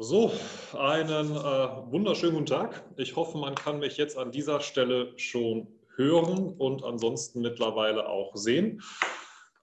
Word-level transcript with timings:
So, 0.00 0.30
einen 0.78 1.34
äh, 1.34 1.40
wunderschönen 1.90 2.34
guten 2.34 2.46
Tag. 2.46 2.84
Ich 2.98 3.16
hoffe, 3.16 3.36
man 3.36 3.56
kann 3.56 3.80
mich 3.80 3.96
jetzt 3.96 4.16
an 4.16 4.30
dieser 4.30 4.60
Stelle 4.60 5.12
schon 5.18 5.66
hören 5.96 6.54
und 6.56 6.84
ansonsten 6.84 7.40
mittlerweile 7.40 8.08
auch 8.08 8.36
sehen. 8.36 8.80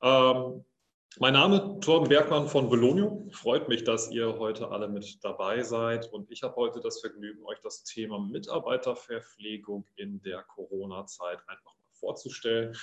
Ähm, 0.02 0.66
mein 1.20 1.32
Name 1.32 1.56
ist 1.56 1.86
Torben 1.86 2.10
Bergmann 2.10 2.50
von 2.50 2.70
Belonio. 2.70 3.30
Freut 3.32 3.70
mich, 3.70 3.86
dass 3.86 4.12
ihr 4.12 4.38
heute 4.38 4.72
alle 4.72 4.90
mit 4.90 5.24
dabei 5.24 5.64
seid. 5.64 6.12
Und 6.12 6.30
ich 6.30 6.44
habe 6.44 6.58
heute 6.58 6.82
das 6.82 7.00
Vergnügen, 7.00 7.46
euch 7.46 7.62
das 7.62 7.86
Thema 7.86 8.20
Mitarbeiterverpflegung 8.20 9.86
in 9.96 10.22
der 10.22 10.44
Corona-Zeit 10.44 11.40
einfach 11.48 11.74
mal 11.78 11.86
vorzustellen. 11.94 12.76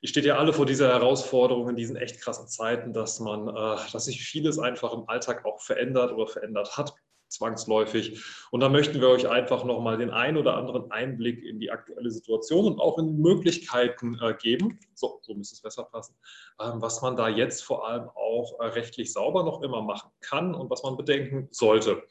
Ihr 0.00 0.08
steht 0.08 0.24
ja 0.24 0.38
alle 0.38 0.52
vor 0.52 0.64
dieser 0.64 0.88
Herausforderung 0.88 1.68
in 1.68 1.76
diesen 1.76 1.96
echt 1.96 2.20
krassen 2.20 2.46
Zeiten, 2.46 2.92
dass 2.92 3.20
man, 3.20 3.48
äh, 3.48 3.90
dass 3.92 4.04
sich 4.04 4.22
vieles 4.22 4.58
einfach 4.58 4.92
im 4.92 5.08
Alltag 5.08 5.44
auch 5.44 5.60
verändert 5.60 6.12
oder 6.12 6.26
verändert 6.26 6.76
hat, 6.76 6.94
zwangsläufig. 7.30 8.22
Und 8.50 8.60
da 8.60 8.68
möchten 8.68 9.00
wir 9.00 9.08
euch 9.08 9.28
einfach 9.28 9.64
nochmal 9.64 9.96
den 9.98 10.10
ein 10.10 10.36
oder 10.36 10.56
anderen 10.56 10.90
Einblick 10.90 11.42
in 11.44 11.58
die 11.60 11.70
aktuelle 11.70 12.10
Situation 12.10 12.66
und 12.66 12.80
auch 12.80 12.98
in 12.98 13.20
Möglichkeiten 13.20 14.18
äh, 14.20 14.34
geben. 14.34 14.78
So, 14.94 15.20
so 15.22 15.34
müsste 15.34 15.54
es 15.54 15.62
besser 15.62 15.84
passen, 15.84 16.14
ähm, 16.60 16.82
was 16.82 17.02
man 17.02 17.16
da 17.16 17.28
jetzt 17.28 17.62
vor 17.62 17.88
allem 17.88 18.08
auch 18.10 18.60
äh, 18.60 18.66
rechtlich 18.66 19.12
sauber 19.12 19.44
noch 19.44 19.62
immer 19.62 19.82
machen 19.82 20.10
kann 20.20 20.54
und 20.54 20.70
was 20.70 20.82
man 20.82 20.96
bedenken 20.96 21.48
sollte. 21.50 22.02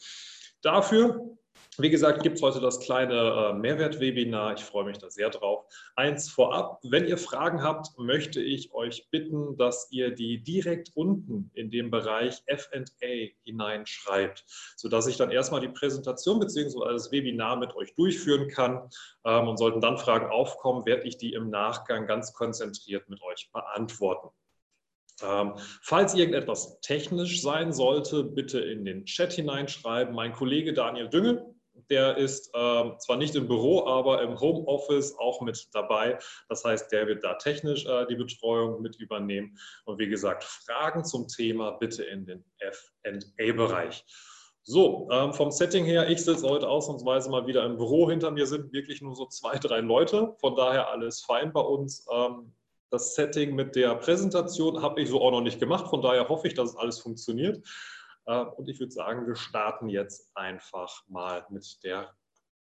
Dafür 0.62 1.38
wie 1.78 1.90
gesagt, 1.90 2.24
gibt 2.24 2.38
es 2.38 2.42
heute 2.42 2.60
das 2.60 2.80
kleine 2.80 3.14
äh, 3.14 3.54
Mehrwert-Webinar. 3.54 4.54
Ich 4.54 4.64
freue 4.64 4.86
mich 4.86 4.98
da 4.98 5.10
sehr 5.10 5.30
drauf. 5.30 5.66
Eins 5.96 6.30
vorab, 6.30 6.80
wenn 6.84 7.06
ihr 7.06 7.18
Fragen 7.18 7.64
habt, 7.64 7.98
möchte 7.98 8.42
ich 8.42 8.74
euch 8.74 9.10
bitten, 9.12 9.56
dass 9.56 9.88
ihr 9.92 10.12
die 10.12 10.44
direkt 10.44 10.92
unten 10.96 11.52
in 11.54 11.70
dem 11.70 11.90
Bereich 11.92 12.44
FA 12.48 12.84
hineinschreibt, 13.44 14.44
sodass 14.76 15.08
ich 15.08 15.18
dann 15.18 15.32
erstmal 15.32 15.62
die 15.62 15.70
Präsentation 15.70 16.40
bzw. 16.40 16.92
das 16.92 17.12
Webinar 17.12 17.56
mit 17.56 17.76
euch 17.76 17.94
durchführen 17.96 18.50
kann. 18.50 18.90
Ähm, 19.24 19.48
und 19.48 19.58
sollten 19.58 19.82
dann 19.82 19.98
Fragen 19.98 20.28
aufkommen, 20.28 20.86
werde 20.86 21.08
ich 21.08 21.18
die 21.18 21.34
im 21.34 21.50
Nachgang 21.50 22.08
ganz 22.08 22.34
konzentriert 22.34 23.10
mit 23.10 23.22
euch 23.22 23.50
beantworten. 23.54 24.30
Ähm, 25.22 25.54
falls 25.82 26.14
irgendetwas 26.14 26.80
technisch 26.82 27.42
sein 27.42 27.74
sollte, 27.74 28.24
bitte 28.24 28.60
in 28.60 28.86
den 28.86 29.06
Chat 29.06 29.34
hineinschreiben. 29.34 30.14
Mein 30.14 30.34
Kollege 30.34 30.74
Daniel 30.74 31.10
Düngel, 31.10 31.46
der 31.90 32.18
ist 32.18 32.50
äh, 32.54 32.98
zwar 32.98 33.18
nicht 33.18 33.36
im 33.36 33.48
Büro, 33.48 33.86
aber 33.88 34.22
im 34.22 34.40
Homeoffice 34.40 35.18
auch 35.18 35.42
mit 35.42 35.68
dabei. 35.74 36.20
Das 36.48 36.64
heißt, 36.64 36.92
der 36.92 37.08
wird 37.08 37.24
da 37.24 37.36
technisch 37.36 37.86
äh, 37.86 38.06
die 38.08 38.16
Betreuung 38.16 38.82
mit 38.82 38.98
übernehmen. 38.98 39.58
Und 39.86 40.00
wie 40.00 40.08
gesagt, 40.08 40.44
Fragen 40.44 41.04
zum 41.04 41.28
Thema 41.28 41.72
bitte 41.72 42.04
in 42.04 42.26
den 42.26 42.44
FA-Bereich. 42.60 44.06
So, 44.64 45.08
ähm, 45.12 45.34
vom 45.34 45.52
Setting 45.52 45.86
her, 45.86 46.10
ich 46.10 46.24
sitze 46.24 46.48
heute 46.48 46.68
ausnahmsweise 46.68 47.30
mal 47.30 47.48
wieder 47.48 47.66
im 47.66 47.78
Büro. 47.78 48.10
Hinter 48.10 48.30
mir 48.30 48.46
sind 48.46 48.72
wirklich 48.72 49.02
nur 49.02 49.16
so 49.16 49.26
zwei, 49.26 49.58
drei 49.58 49.80
Leute. 49.80 50.36
Von 50.40 50.56
daher 50.56 50.90
alles 50.90 51.22
fein 51.22 51.52
bei 51.52 51.62
uns. 51.62 52.06
Ähm, 52.12 52.54
das 52.92 53.16
Setting 53.16 53.56
mit 53.56 53.76
der 53.76 53.96
Präsentation 53.96 54.82
habe 54.82 55.02
ich 55.02 55.10
so 55.10 55.22
auch 55.22 55.32
noch 55.32 55.42
nicht 55.42 55.60
gemacht. 55.60 55.88
Von 55.88 56.02
daher 56.02 56.28
hoffe 56.28 56.48
ich, 56.48 56.54
dass 56.54 56.72
es 56.72 56.76
alles 56.76 57.00
funktioniert. 57.00 57.66
Äh, 58.30 58.46
und 58.56 58.70
ich 58.70 58.80
würde 58.80 58.92
sagen, 58.92 59.28
wir 59.28 59.36
starten 59.36 59.90
jetzt 59.90 60.30
einfach 60.36 61.04
mal 61.08 61.46
mit 61.50 61.84
der 61.84 62.14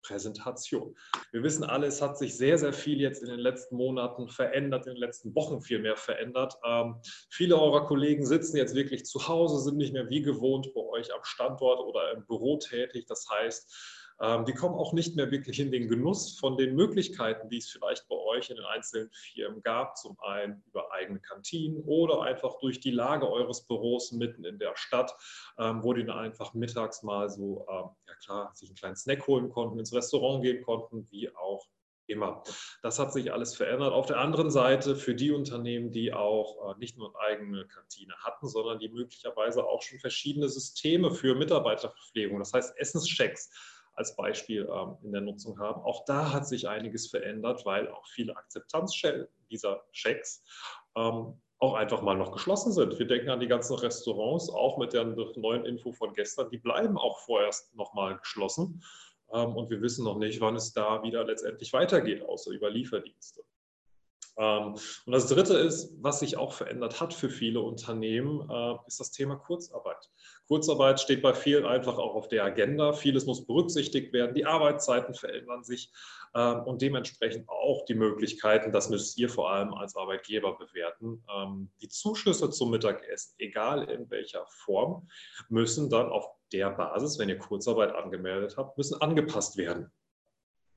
Präsentation. 0.03 0.97
Wir 1.33 1.43
wissen 1.43 1.65
alle, 1.65 1.87
es 1.87 2.01
hat 2.01 2.17
sich 2.17 2.37
sehr, 2.37 2.57
sehr 2.57 2.73
viel 2.73 3.01
jetzt 3.01 3.23
in 3.23 3.29
den 3.29 3.41
letzten 3.41 3.77
Monaten 3.77 4.29
verändert, 4.29 4.87
in 4.87 4.95
den 4.95 5.01
letzten 5.01 5.35
Wochen 5.35 5.61
viel 5.61 5.81
mehr 5.81 5.97
verändert. 5.97 6.55
Ähm, 6.65 7.01
viele 7.31 7.61
eurer 7.61 7.85
Kollegen 7.85 8.25
sitzen 8.25 8.57
jetzt 8.57 8.75
wirklich 8.75 9.05
zu 9.05 9.29
Hause, 9.29 9.61
sind 9.61 9.77
nicht 9.77 9.93
mehr 9.93 10.09
wie 10.09 10.23
gewohnt 10.23 10.73
bei 10.73 10.81
euch 10.81 11.13
am 11.13 11.23
Standort 11.25 11.81
oder 11.81 12.13
im 12.13 12.25
Büro 12.25 12.57
tätig. 12.57 13.07
Das 13.07 13.29
heißt, 13.29 14.08
die 14.21 14.53
kommen 14.53 14.75
auch 14.75 14.93
nicht 14.93 15.15
mehr 15.15 15.31
wirklich 15.31 15.61
in 15.61 15.71
den 15.71 15.89
Genuss 15.89 16.37
von 16.39 16.57
den 16.57 16.75
Möglichkeiten, 16.75 17.49
die 17.49 17.59
es 17.59 17.71
vielleicht 17.71 18.09
bei 18.09 18.17
euch 18.17 18.51
in 18.51 18.57
den 18.57 18.65
einzelnen 18.65 19.11
Firmen 19.13 19.63
gab, 19.63 19.97
zum 19.97 20.19
einen 20.21 20.61
über 20.67 20.93
eigene 20.93 21.21
Kantinen 21.21 21.83
oder 21.85 22.23
einfach 22.23 22.59
durch 22.59 22.81
die 22.81 22.91
Lage 22.91 23.31
eures 23.31 23.67
Büros 23.67 24.11
mitten 24.13 24.45
in 24.45 24.59
der 24.59 24.73
Stadt, 24.77 25.15
ähm, 25.59 25.83
wo 25.85 25.93
die 25.93 26.05
dann 26.05 26.19
einfach 26.19 26.53
mittags 26.55 27.03
mal 27.03 27.31
so, 27.31 27.65
ähm, 27.71 27.91
ja 28.07 28.15
klar, 28.25 28.51
sich 28.55 28.71
einen 28.71 28.77
kleinen 28.77 28.97
Snack 28.97 29.27
holen 29.27 29.51
konnten, 29.51 29.79
ins 29.79 29.93
Restaurant 29.93 30.43
gehen 30.43 30.65
konnten, 30.65 31.09
wie 31.11 31.35
auch 31.37 31.69
immer. 32.09 32.43
Das 32.83 32.99
hat 32.99 33.13
sich 33.13 33.33
alles 33.33 33.55
verändert. 33.55 33.93
Auf 33.93 34.07
der 34.07 34.19
anderen 34.19 34.51
Seite 34.51 34.97
für 34.97 35.15
die 35.15 35.31
Unternehmen, 35.31 35.93
die 35.93 36.13
auch 36.13 36.75
äh, 36.75 36.79
nicht 36.79 36.97
nur 36.97 37.15
eine 37.21 37.37
eigene 37.37 37.67
Kantine 37.67 38.15
hatten, 38.25 38.49
sondern 38.49 38.79
die 38.79 38.89
möglicherweise 38.89 39.65
auch 39.65 39.83
schon 39.83 40.01
verschiedene 40.01 40.49
Systeme 40.49 41.11
für 41.11 41.35
Mitarbeiterverpflegung, 41.35 42.39
das 42.39 42.53
heißt 42.53 42.77
Essenschecks, 42.79 43.51
als 43.99 44.15
Beispiel 44.17 44.69
ähm, 44.73 44.97
in 45.03 45.13
der 45.13 45.21
Nutzung 45.21 45.59
haben. 45.59 45.83
Auch 45.83 46.05
da 46.07 46.33
hat 46.33 46.47
sich 46.47 46.69
einiges 46.69 47.09
verändert, 47.09 47.67
weil 47.67 47.89
auch 47.89 48.07
viele 48.07 48.37
Akzeptanz 48.37 48.95
dieser 49.51 49.83
Checks 49.93 50.45
ähm, 50.97 51.41
auch 51.59 51.75
einfach 51.75 52.03
mal 52.03 52.17
noch 52.17 52.31
geschlossen 52.31 52.73
sind. 52.73 52.99
Wir 52.99 53.07
denken 53.07 53.31
an 53.31 53.41
die 53.41 53.49
ganzen 53.49 53.75
Restaurants, 53.75 54.49
auch 54.49 54.79
mit 54.79 54.93
der 54.93 55.05
neuen 55.05 55.65
Info 55.65 55.93
von 55.93 56.15
gestern, 56.15 56.49
die 56.51 56.59
bleiben 56.59 56.97
auch 56.97 57.19
vorerst 57.21 57.75
noch 57.75 57.93
mal 57.95 58.17
geschlossen. 58.17 58.83
Ähm, 59.33 59.57
und 59.57 59.69
wir 59.69 59.83
wissen 59.83 60.05
noch 60.05 60.19
nicht, 60.19 60.41
wann 60.41 60.55
es 60.55 60.73
da 60.73 61.03
wieder 61.03 61.25
letztendlich 61.25 61.73
weitergeht, 61.73 62.23
außer 62.23 62.53
über 62.53 62.71
Lieferdienste. 62.71 63.43
Ähm, 64.39 64.75
und 65.07 65.13
das 65.13 65.27
Dritte 65.27 65.59
ist, 65.59 65.93
was 66.01 66.21
sich 66.21 66.37
auch 66.37 66.53
verändert 66.53 67.01
hat 67.01 67.13
für 67.13 67.29
viele 67.29 67.61
Unternehmen, 67.61 68.49
äh, 68.49 68.75
ist 68.87 69.01
das 69.01 69.11
Thema 69.11 69.37
Kurzarbeit. 69.37 70.09
Kurzarbeit 70.47 71.01
steht 71.01 71.23
bei 71.23 71.35
vielen 71.35 71.67
einfach 71.67 71.99
auch 71.99 72.15
auf 72.15 72.29
der 72.29 72.45
Agenda. 72.45 72.93
Vieles 72.93 73.27
muss 73.27 73.45
berücksichtigt 73.45 74.13
werden. 74.13 74.35
Die 74.35 74.47
Arbeitszeiten 74.47 75.13
verändern 75.15 75.65
sich 75.65 75.91
ähm, 76.35 76.63
und 76.63 76.81
dementsprechend 76.83 77.49
auch 77.49 77.85
die 77.85 77.95
Möglichkeiten, 77.95 78.73
das 78.73 78.91
müsst 78.91 79.19
ihr 79.19 79.29
vor 79.29 79.51
allem 79.51 79.75
als 79.75 79.97
Arbeitgeber 79.97 80.57
bewerten. 80.57 81.25
Ähm, 81.35 81.71
die 81.83 81.89
Zuschüsse 81.89 82.49
zum 82.51 82.71
Mittagessen, 82.71 83.35
egal 83.39 83.91
in 83.91 84.09
welcher 84.09 84.47
Form, 84.47 85.09
müssen 85.49 85.91
dann 85.91 86.11
auf 86.11 86.29
der 86.53 86.71
Basis, 86.71 87.19
wenn 87.19 87.29
ihr 87.29 87.39
Kurzarbeit 87.39 87.93
angemeldet 87.95 88.57
habt, 88.57 88.79
müssen 88.79 89.01
angepasst 89.01 89.57
werden. 89.57 89.91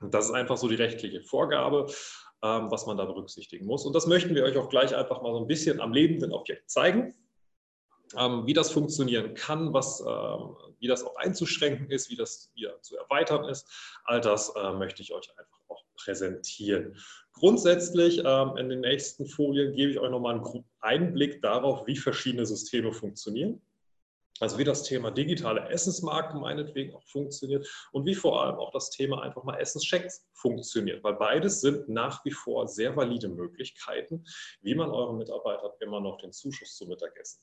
Das 0.01 0.25
ist 0.25 0.31
einfach 0.31 0.57
so 0.57 0.67
die 0.67 0.75
rechtliche 0.75 1.21
Vorgabe. 1.21 1.85
Ähm, 2.43 2.71
was 2.71 2.87
man 2.87 2.97
da 2.97 3.05
berücksichtigen 3.05 3.67
muss. 3.67 3.85
Und 3.85 3.93
das 3.93 4.07
möchten 4.07 4.33
wir 4.33 4.43
euch 4.43 4.57
auch 4.57 4.67
gleich 4.67 4.95
einfach 4.95 5.21
mal 5.21 5.31
so 5.31 5.39
ein 5.39 5.45
bisschen 5.45 5.79
am 5.79 5.93
lebenden 5.93 6.33
Objekt 6.33 6.71
zeigen, 6.71 7.13
ähm, 8.17 8.47
wie 8.47 8.53
das 8.53 8.71
funktionieren 8.71 9.35
kann, 9.35 9.73
was, 9.73 9.99
ähm, 9.99 10.55
wie 10.79 10.87
das 10.87 11.03
auch 11.03 11.15
einzuschränken 11.17 11.91
ist, 11.91 12.09
wie 12.09 12.15
das 12.15 12.49
wieder 12.55 12.81
zu 12.81 12.97
erweitern 12.97 13.45
ist. 13.45 13.67
All 14.05 14.21
das 14.21 14.51
äh, 14.55 14.73
möchte 14.73 15.03
ich 15.03 15.13
euch 15.13 15.29
einfach 15.37 15.59
auch 15.67 15.83
präsentieren. 15.95 16.97
Grundsätzlich 17.33 18.17
in 18.17 18.69
den 18.69 18.81
nächsten 18.81 19.27
Folien 19.27 19.73
gebe 19.73 19.91
ich 19.91 19.99
euch 19.99 20.09
nochmal 20.09 20.35
einen 20.35 20.65
Einblick 20.79 21.43
darauf, 21.43 21.85
wie 21.85 21.95
verschiedene 21.95 22.45
Systeme 22.45 22.91
funktionieren. 22.91 23.61
Also 24.41 24.57
wie 24.57 24.63
das 24.63 24.83
Thema 24.83 25.11
digitale 25.11 25.69
Essensmarken 25.69 26.41
meinetwegen 26.41 26.95
auch 26.95 27.03
funktioniert 27.03 27.67
und 27.91 28.05
wie 28.05 28.15
vor 28.15 28.43
allem 28.43 28.55
auch 28.55 28.71
das 28.71 28.89
Thema 28.89 29.21
einfach 29.21 29.43
mal 29.43 29.57
Essenschecks 29.57 30.27
funktioniert, 30.33 31.03
weil 31.03 31.13
beides 31.13 31.61
sind 31.61 31.87
nach 31.87 32.25
wie 32.25 32.31
vor 32.31 32.67
sehr 32.67 32.95
valide 32.95 33.29
Möglichkeiten, 33.29 34.25
wie 34.61 34.73
man 34.73 34.89
euren 34.89 35.17
Mitarbeitern 35.17 35.71
immer 35.79 36.01
noch 36.01 36.17
den 36.17 36.31
Zuschuss 36.31 36.75
zum 36.75 36.89
Mittagessen 36.89 37.41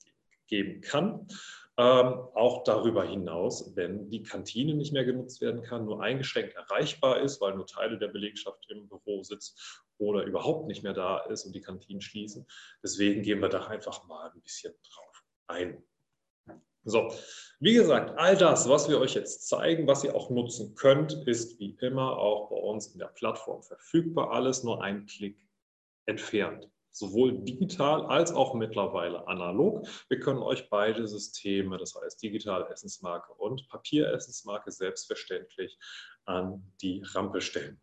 geben 0.48 0.81
kann. 0.81 1.28
Ähm, 1.76 2.19
auch 2.34 2.64
darüber 2.64 3.04
hinaus, 3.04 3.76
wenn 3.76 4.10
die 4.10 4.25
Kantine 4.25 4.75
nicht 4.75 4.92
mehr 4.92 5.04
genutzt 5.04 5.41
werden 5.41 5.62
kann, 5.62 5.84
nur 5.84 6.03
eingeschränkt 6.03 6.56
erreichbar 6.56 7.20
ist, 7.20 7.41
weil 7.41 7.54
nur 7.54 7.66
Teile 7.66 7.98
der 7.98 8.08
Belegschaft 8.08 8.66
im 8.70 8.88
Büro 8.88 9.22
sitzt 9.22 9.84
oder 9.98 10.25
überhaupt 10.25 10.66
nicht 10.66 10.82
mehr 10.82 10.94
da 10.94 11.19
ist 11.26 11.44
und 11.44 11.54
die 11.54 11.60
Kantinen 11.60 12.00
schließen. 12.00 12.48
Deswegen 12.82 13.22
gehen 13.22 13.38
wir 13.41 13.48
da 13.48 13.66
einfach 13.66 14.04
mal 14.08 14.28
ein 14.31 14.41
bisschen 14.41 14.75
drauf 14.82 15.22
ein. 15.47 15.84
So, 16.88 17.12
wie 17.61 17.75
gesagt, 17.75 18.17
all 18.17 18.37
das, 18.37 18.69
was 18.69 18.88
wir 18.88 19.00
euch 19.00 19.14
jetzt 19.14 19.49
zeigen, 19.49 19.88
was 19.88 20.05
ihr 20.05 20.14
auch 20.14 20.31
nutzen 20.31 20.75
könnt, 20.76 21.12
ist 21.26 21.58
wie 21.58 21.76
immer 21.81 22.17
auch 22.17 22.50
bei 22.50 22.56
uns 22.56 22.88
in 22.88 22.99
der 22.99 23.08
Plattform 23.08 23.62
verfügbar. 23.62 24.31
Alles 24.31 24.62
nur 24.62 24.82
ein 24.82 25.06
Klick 25.06 25.38
entfernt. 26.06 26.70
Sowohl 26.90 27.38
digital 27.44 28.06
als 28.06 28.32
auch 28.32 28.55
mittlerweile 28.55 29.26
analog. 29.29 29.87
Wir 30.08 30.20
können 30.20 30.40
euch 30.40 30.69
beide 30.70 31.06
Systeme, 31.06 31.79
das 31.79 31.94
heißt 31.94 32.23
digitale 32.23 32.69
Essensmarke 32.70 33.32
und 33.35 33.69
Papieressensmarke, 33.69 34.70
selbstverständlich 34.70 35.79
an 36.25 36.73
die 36.81 37.02
Rampe 37.12 37.40
stellen. 37.40 37.81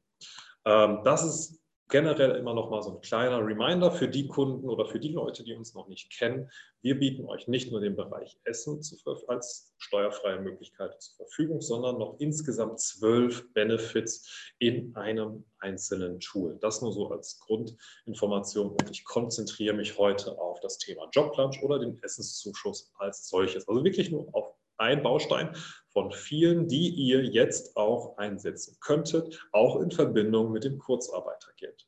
Ähm, 0.66 1.02
das 1.04 1.24
ist 1.24 1.65
generell 1.90 2.32
immer 2.32 2.54
noch 2.54 2.70
mal 2.70 2.82
so 2.82 2.96
ein 2.96 3.02
kleiner 3.02 3.46
Reminder 3.46 3.92
für 3.92 4.08
die 4.08 4.28
Kunden 4.28 4.68
oder 4.68 4.86
für 4.86 5.00
die 5.00 5.12
Leute, 5.12 5.44
die 5.44 5.54
uns 5.54 5.74
noch 5.76 5.88
nicht 5.88 6.12
kennen. 6.12 6.50
Wir 6.82 6.98
bieten 6.98 7.26
euch 7.26 7.48
nicht 7.48 7.72
nur 7.72 7.80
den 7.80 7.96
Bereich 7.96 8.40
Essen 8.44 8.80
als 9.28 9.74
steuerfreie 9.78 10.40
Möglichkeit 10.40 11.00
zur 11.02 11.16
Verfügung, 11.28 11.62
sondern 11.62 11.98
noch 11.98 12.16
insgesamt 12.20 12.80
zwölf 12.80 13.52
Benefits 13.54 14.54
in 14.60 14.96
einem 14.96 15.46
einzelnen 15.60 16.20
Tool. 16.20 16.58
Das 16.62 16.82
nur 16.82 16.94
so 16.94 17.10
als 17.10 17.40
Grundinformation 17.40 18.70
und 18.72 18.92
ich 18.92 19.04
konzentriere 19.04 19.76
mich 19.76 19.98
heute 19.98 20.38
auf 20.40 20.60
das 20.62 20.78
Thema 20.78 21.08
Joblunch 21.12 21.62
oder 21.64 21.80
den 21.80 22.02
Essenszuschuss 22.04 22.92
als 22.98 23.30
solches. 23.30 23.68
Also 23.68 23.84
wirklich 23.84 24.12
nur 24.12 24.28
auf 24.34 24.45
ein 24.78 25.04
Baustein 25.04 25.56
von 25.90 26.12
vielen, 26.12 26.68
die 26.68 26.90
ihr 26.90 27.24
jetzt 27.24 27.78
auch 27.78 28.18
einsetzen 28.18 28.78
könntet, 28.82 29.40
auch 29.52 29.80
in 29.80 29.92
Verbindung 29.92 30.52
mit 30.52 30.64
dem 30.64 30.78
Kurzarbeitergeld. 30.78 31.88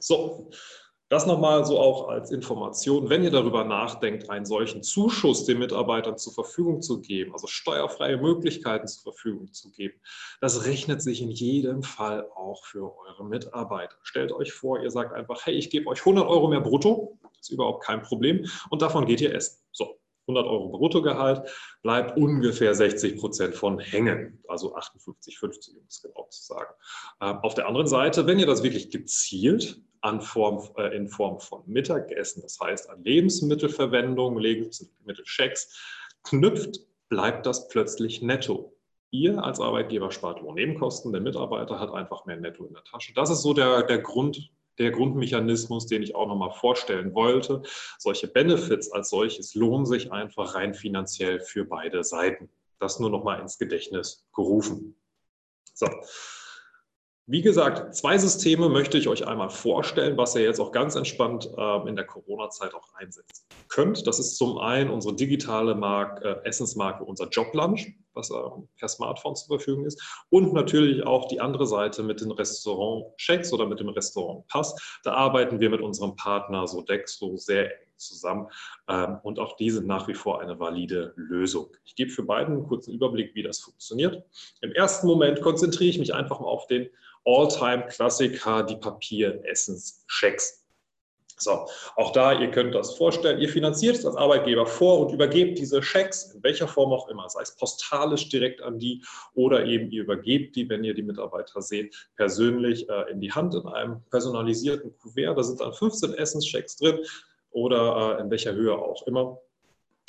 So, 0.00 0.50
das 1.08 1.26
nochmal 1.26 1.64
so 1.64 1.78
auch 1.78 2.08
als 2.08 2.30
Information, 2.30 3.10
wenn 3.10 3.22
ihr 3.22 3.30
darüber 3.30 3.62
nachdenkt, 3.62 4.30
einen 4.30 4.46
solchen 4.46 4.82
Zuschuss 4.82 5.44
den 5.44 5.58
Mitarbeitern 5.58 6.16
zur 6.16 6.32
Verfügung 6.32 6.82
zu 6.82 7.00
geben, 7.00 7.32
also 7.32 7.46
steuerfreie 7.46 8.16
Möglichkeiten 8.16 8.88
zur 8.88 9.12
Verfügung 9.12 9.52
zu 9.52 9.70
geben, 9.70 9.94
das 10.40 10.64
rechnet 10.64 11.02
sich 11.02 11.20
in 11.20 11.30
jedem 11.30 11.82
Fall 11.82 12.28
auch 12.34 12.64
für 12.64 12.96
eure 12.98 13.24
Mitarbeiter. 13.24 13.96
Stellt 14.02 14.32
euch 14.32 14.52
vor, 14.52 14.82
ihr 14.82 14.90
sagt 14.90 15.12
einfach, 15.12 15.44
hey, 15.44 15.54
ich 15.54 15.70
gebe 15.70 15.88
euch 15.88 16.00
100 16.00 16.26
Euro 16.26 16.48
mehr 16.48 16.62
brutto, 16.62 17.18
ist 17.38 17.50
überhaupt 17.50 17.84
kein 17.84 18.02
Problem 18.02 18.46
und 18.70 18.82
davon 18.82 19.04
geht 19.04 19.20
ihr 19.20 19.34
essen. 19.34 19.63
So, 20.26 20.32
100 20.32 20.46
Euro 20.46 20.68
Bruttogehalt, 20.68 21.48
bleibt 21.82 22.16
ungefähr 22.16 22.74
60 22.74 23.18
Prozent 23.18 23.54
von 23.54 23.78
hängen, 23.78 24.42
also 24.48 24.74
58, 24.74 25.38
50, 25.38 25.76
um 25.76 25.84
es 25.88 26.02
genau 26.02 26.26
zu 26.30 26.42
sagen. 26.42 26.74
Ähm, 27.20 27.38
auf 27.38 27.54
der 27.54 27.66
anderen 27.66 27.86
Seite, 27.86 28.26
wenn 28.26 28.38
ihr 28.38 28.46
das 28.46 28.62
wirklich 28.62 28.90
gezielt 28.90 29.80
Form, 30.20 30.68
äh, 30.76 30.94
in 30.94 31.08
Form 31.08 31.40
von 31.40 31.62
Mittagessen, 31.66 32.42
das 32.42 32.58
heißt 32.60 32.90
an 32.90 33.02
Lebensmittelverwendung, 33.04 34.38
Lebensmittelchecks, 34.38 35.78
knüpft, 36.24 36.80
bleibt 37.08 37.46
das 37.46 37.68
plötzlich 37.68 38.20
netto. 38.20 38.76
Ihr 39.10 39.42
als 39.42 39.60
Arbeitgeber 39.60 40.10
spart 40.10 40.42
Lohnnebenkosten, 40.42 41.12
der 41.12 41.22
Mitarbeiter 41.22 41.78
hat 41.78 41.92
einfach 41.92 42.26
mehr 42.26 42.36
netto 42.36 42.64
in 42.64 42.74
der 42.74 42.84
Tasche. 42.84 43.14
Das 43.14 43.30
ist 43.30 43.42
so 43.42 43.54
der, 43.54 43.84
der 43.84 43.98
Grund, 43.98 44.50
der 44.78 44.90
Grundmechanismus, 44.90 45.86
den 45.86 46.02
ich 46.02 46.14
auch 46.14 46.26
nochmal 46.26 46.52
vorstellen 46.52 47.14
wollte. 47.14 47.62
Solche 47.98 48.28
Benefits 48.28 48.90
als 48.90 49.10
solches 49.10 49.54
lohnen 49.54 49.86
sich 49.86 50.12
einfach 50.12 50.54
rein 50.54 50.74
finanziell 50.74 51.40
für 51.40 51.64
beide 51.64 52.04
Seiten. 52.04 52.50
Das 52.78 53.00
nur 53.00 53.10
nochmal 53.10 53.40
ins 53.40 53.58
Gedächtnis 53.58 54.26
gerufen. 54.34 54.96
So. 55.72 55.86
Wie 57.26 57.40
gesagt, 57.40 57.94
zwei 57.94 58.18
Systeme 58.18 58.68
möchte 58.68 58.98
ich 58.98 59.08
euch 59.08 59.26
einmal 59.26 59.48
vorstellen, 59.48 60.18
was 60.18 60.34
ihr 60.34 60.42
jetzt 60.42 60.60
auch 60.60 60.72
ganz 60.72 60.94
entspannt 60.94 61.48
äh, 61.56 61.88
in 61.88 61.96
der 61.96 62.04
Corona-Zeit 62.04 62.74
auch 62.74 62.92
einsetzen 62.96 63.46
könnt. 63.68 64.06
Das 64.06 64.18
ist 64.18 64.36
zum 64.36 64.58
einen 64.58 64.90
unsere 64.90 65.16
digitale 65.16 65.74
Mark 65.74 66.22
äh, 66.22 66.46
Essensmarke, 66.46 67.02
unser 67.02 67.28
Joblunch, 67.30 67.94
was 68.12 68.30
äh, 68.30 68.34
per 68.76 68.88
Smartphone 68.88 69.36
zur 69.36 69.56
Verfügung 69.56 69.86
ist. 69.86 70.02
Und 70.28 70.52
natürlich 70.52 71.06
auch 71.06 71.26
die 71.28 71.40
andere 71.40 71.66
Seite 71.66 72.02
mit 72.02 72.20
den 72.20 72.30
Restaurant-Checks 72.30 73.54
oder 73.54 73.64
mit 73.64 73.80
dem 73.80 73.88
Restaurant-Pass. 73.88 75.00
Da 75.02 75.14
arbeiten 75.14 75.60
wir 75.60 75.70
mit 75.70 75.80
unserem 75.80 76.16
Partner 76.16 76.66
Sodexo 76.68 77.38
sehr 77.38 77.70
eng 77.70 77.88
zusammen. 77.96 78.48
Ähm, 78.86 79.16
und 79.22 79.38
auch 79.38 79.56
die 79.56 79.70
sind 79.70 79.86
nach 79.86 80.08
wie 80.08 80.14
vor 80.14 80.42
eine 80.42 80.60
valide 80.60 81.14
Lösung. 81.16 81.74
Ich 81.84 81.94
gebe 81.94 82.10
für 82.10 82.22
beiden 82.22 82.56
einen 82.56 82.66
kurzen 82.66 82.92
Überblick, 82.92 83.34
wie 83.34 83.42
das 83.42 83.60
funktioniert. 83.60 84.22
Im 84.60 84.72
ersten 84.72 85.06
Moment 85.06 85.40
konzentriere 85.40 85.88
ich 85.88 85.98
mich 85.98 86.12
einfach 86.12 86.40
mal 86.40 86.48
auf 86.48 86.66
den 86.66 86.90
All-Time-Klassiker, 87.24 88.62
die 88.62 88.76
Papieressens-Schecks. 88.76 90.64
So, 91.36 91.66
auch 91.96 92.12
da, 92.12 92.38
ihr 92.38 92.50
könnt 92.50 92.74
das 92.74 92.96
vorstellen, 92.96 93.40
ihr 93.40 93.48
finanziert 93.48 93.96
es 93.96 94.06
als 94.06 94.14
Arbeitgeber 94.14 94.66
vor 94.66 95.00
und 95.00 95.12
übergebt 95.12 95.58
diese 95.58 95.82
Schecks, 95.82 96.32
in 96.32 96.42
welcher 96.44 96.68
Form 96.68 96.92
auch 96.92 97.08
immer, 97.08 97.28
sei 97.28 97.42
es 97.42 97.56
postalisch 97.56 98.28
direkt 98.28 98.62
an 98.62 98.78
die 98.78 99.02
oder 99.34 99.64
eben 99.64 99.90
ihr 99.90 100.02
übergebt 100.02 100.54
die, 100.54 100.68
wenn 100.68 100.84
ihr 100.84 100.94
die 100.94 101.02
Mitarbeiter 101.02 101.60
seht, 101.60 102.08
persönlich 102.16 102.88
äh, 102.88 103.10
in 103.10 103.20
die 103.20 103.32
Hand 103.32 103.54
in 103.54 103.66
einem 103.66 104.02
personalisierten 104.10 104.96
Kuvert. 104.98 105.36
Da 105.36 105.42
sind 105.42 105.60
dann 105.60 105.72
15 105.72 106.14
Essenschecks 106.14 106.76
drin 106.76 107.00
oder 107.50 108.16
äh, 108.18 108.22
in 108.22 108.30
welcher 108.30 108.52
Höhe 108.52 108.78
auch 108.78 109.04
immer. 109.08 109.38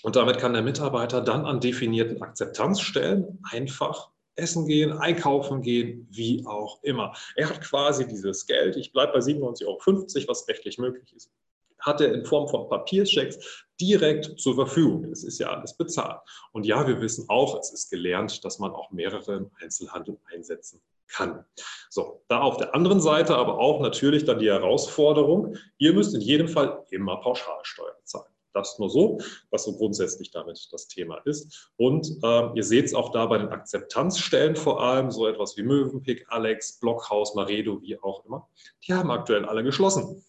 Und 0.04 0.16
damit 0.16 0.38
kann 0.38 0.54
der 0.54 0.62
Mitarbeiter 0.62 1.22
dann 1.22 1.46
an 1.46 1.60
definierten 1.60 2.22
Akzeptanzstellen 2.22 3.40
einfach 3.52 4.12
essen 4.36 4.68
gehen, 4.68 4.94
einkaufen 4.94 5.62
gehen, 5.62 6.08
wie 6.12 6.46
auch 6.46 6.82
immer. 6.84 7.14
Er 7.36 7.50
hat 7.50 7.62
quasi 7.62 8.08
dieses 8.08 8.46
Geld, 8.46 8.76
ich 8.76 8.92
bleibe 8.92 9.14
bei 9.14 9.20
97,50 9.20 9.66
Euro, 9.68 10.28
was 10.28 10.48
rechtlich 10.48 10.78
möglich 10.78 11.14
ist, 11.16 11.32
hat 11.80 12.02
er 12.02 12.14
in 12.14 12.26
Form 12.26 12.48
von 12.48 12.68
Papierchecks 12.68 13.66
direkt 13.80 14.40
zur 14.40 14.56
Verfügung. 14.56 15.06
Es 15.12 15.24
ist 15.24 15.40
ja 15.40 15.52
alles 15.52 15.76
bezahlt. 15.78 16.20
Und 16.52 16.66
ja, 16.66 16.88
wir 16.88 17.00
wissen 17.02 17.26
auch, 17.30 17.60
es 17.60 17.72
ist 17.72 17.90
gelernt, 17.90 18.44
dass 18.44 18.60
man 18.60 18.72
auch 18.72 18.92
mehrere 18.92 19.36
im 19.36 19.52
Einzelhandel 19.62 20.18
einsetzen 20.34 20.82
kann. 21.08 21.46
So, 21.90 22.24
da 22.28 22.42
auf 22.42 22.58
der 22.58 22.74
anderen 22.74 23.00
Seite 23.00 23.36
aber 23.36 23.60
auch 23.60 23.82
natürlich 23.82 24.26
dann 24.26 24.40
die 24.40 24.50
Herausforderung, 24.50 25.56
ihr 25.78 25.94
müsst 25.94 26.16
in 26.16 26.22
jedem 26.22 26.48
Fall 26.48 26.84
immer 26.90 27.18
Pauschalsteuer 27.18 27.96
zahlen. 28.04 28.35
Das 28.56 28.80
nur 28.80 28.90
so, 28.90 29.20
was 29.52 29.66
so 29.66 29.76
grundsätzlich 29.76 30.32
damit 30.32 30.70
das 30.72 30.88
Thema 30.88 31.18
ist. 31.26 31.72
Und 31.76 32.08
äh, 32.24 32.50
ihr 32.56 32.64
seht 32.64 32.86
es 32.86 32.94
auch 32.94 33.12
da 33.12 33.26
bei 33.26 33.38
den 33.38 33.50
Akzeptanzstellen 33.50 34.56
vor 34.56 34.82
allem, 34.82 35.12
so 35.12 35.28
etwas 35.28 35.58
wie 35.58 35.64
Mövenpick, 35.64 36.26
Alex, 36.30 36.80
Blockhaus, 36.80 37.36
Maredo, 37.36 37.82
wie 37.82 38.00
auch 38.02 38.26
immer. 38.26 38.48
Die 38.88 38.94
haben 38.94 39.12
aktuell 39.12 39.46
alle 39.46 39.64
geschlossen. 39.64 40.24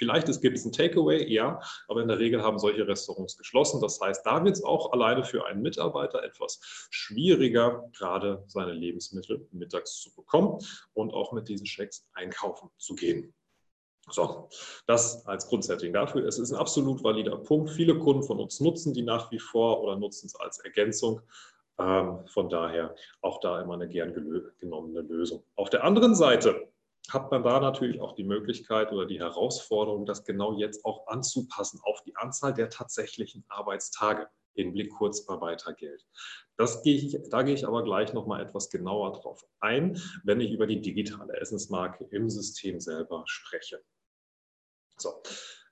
Vielleicht 0.00 0.28
gibt 0.40 0.56
es 0.56 0.64
ein 0.64 0.72
Takeaway, 0.72 1.30
ja, 1.30 1.60
aber 1.86 2.00
in 2.00 2.08
der 2.08 2.18
Regel 2.18 2.42
haben 2.42 2.58
solche 2.58 2.88
Restaurants 2.88 3.36
geschlossen. 3.36 3.82
Das 3.82 4.00
heißt, 4.00 4.24
da 4.24 4.42
wird 4.42 4.56
es 4.56 4.64
auch 4.64 4.92
alleine 4.92 5.24
für 5.24 5.44
einen 5.44 5.60
Mitarbeiter 5.60 6.22
etwas 6.22 6.58
schwieriger, 6.90 7.86
gerade 7.98 8.42
seine 8.46 8.72
Lebensmittel 8.72 9.46
mittags 9.52 10.00
zu 10.00 10.14
bekommen 10.14 10.58
und 10.94 11.12
auch 11.12 11.32
mit 11.32 11.48
diesen 11.48 11.66
Schecks 11.66 12.06
einkaufen 12.14 12.70
zu 12.78 12.94
gehen. 12.94 13.34
So, 14.10 14.48
das 14.86 15.26
als 15.26 15.48
Grundsetting 15.48 15.92
dafür. 15.92 16.26
Es 16.26 16.38
ist 16.38 16.52
ein 16.52 16.58
absolut 16.58 17.02
valider 17.02 17.36
Punkt. 17.36 17.70
Viele 17.70 17.98
Kunden 17.98 18.22
von 18.22 18.40
uns 18.40 18.60
nutzen 18.60 18.92
die 18.92 19.02
nach 19.02 19.30
wie 19.30 19.38
vor 19.38 19.82
oder 19.82 19.96
nutzen 19.96 20.26
es 20.26 20.36
als 20.36 20.58
Ergänzung. 20.58 21.22
Ähm, 21.78 22.26
von 22.26 22.48
daher 22.48 22.94
auch 23.22 23.40
da 23.40 23.60
immer 23.60 23.74
eine 23.74 23.88
gern 23.88 24.12
genommene 24.58 25.00
Lösung. 25.00 25.44
Auf 25.56 25.70
der 25.70 25.84
anderen 25.84 26.14
Seite 26.14 26.68
hat 27.08 27.30
man 27.30 27.42
da 27.42 27.58
natürlich 27.58 28.00
auch 28.00 28.14
die 28.14 28.24
Möglichkeit 28.24 28.92
oder 28.92 29.06
die 29.06 29.18
Herausforderung, 29.18 30.06
das 30.06 30.24
genau 30.24 30.52
jetzt 30.58 30.84
auch 30.84 31.06
anzupassen 31.06 31.80
auf 31.82 32.02
die 32.02 32.14
Anzahl 32.16 32.52
der 32.52 32.68
tatsächlichen 32.68 33.44
Arbeitstage. 33.48 34.28
Hinblick 34.54 34.90
Kurzarbeitergeld. 34.90 36.04
Das 36.56 36.82
gehe 36.82 36.96
ich, 36.96 37.16
da 37.30 37.42
gehe 37.42 37.54
ich 37.54 37.66
aber 37.66 37.84
gleich 37.84 38.12
noch 38.12 38.26
mal 38.26 38.42
etwas 38.42 38.68
genauer 38.68 39.12
drauf 39.12 39.44
ein, 39.60 40.00
wenn 40.24 40.40
ich 40.40 40.52
über 40.52 40.66
die 40.66 40.80
digitale 40.80 41.36
Essensmarke 41.40 42.04
im 42.10 42.28
System 42.28 42.80
selber 42.80 43.22
spreche. 43.26 43.82
So, 45.00 45.22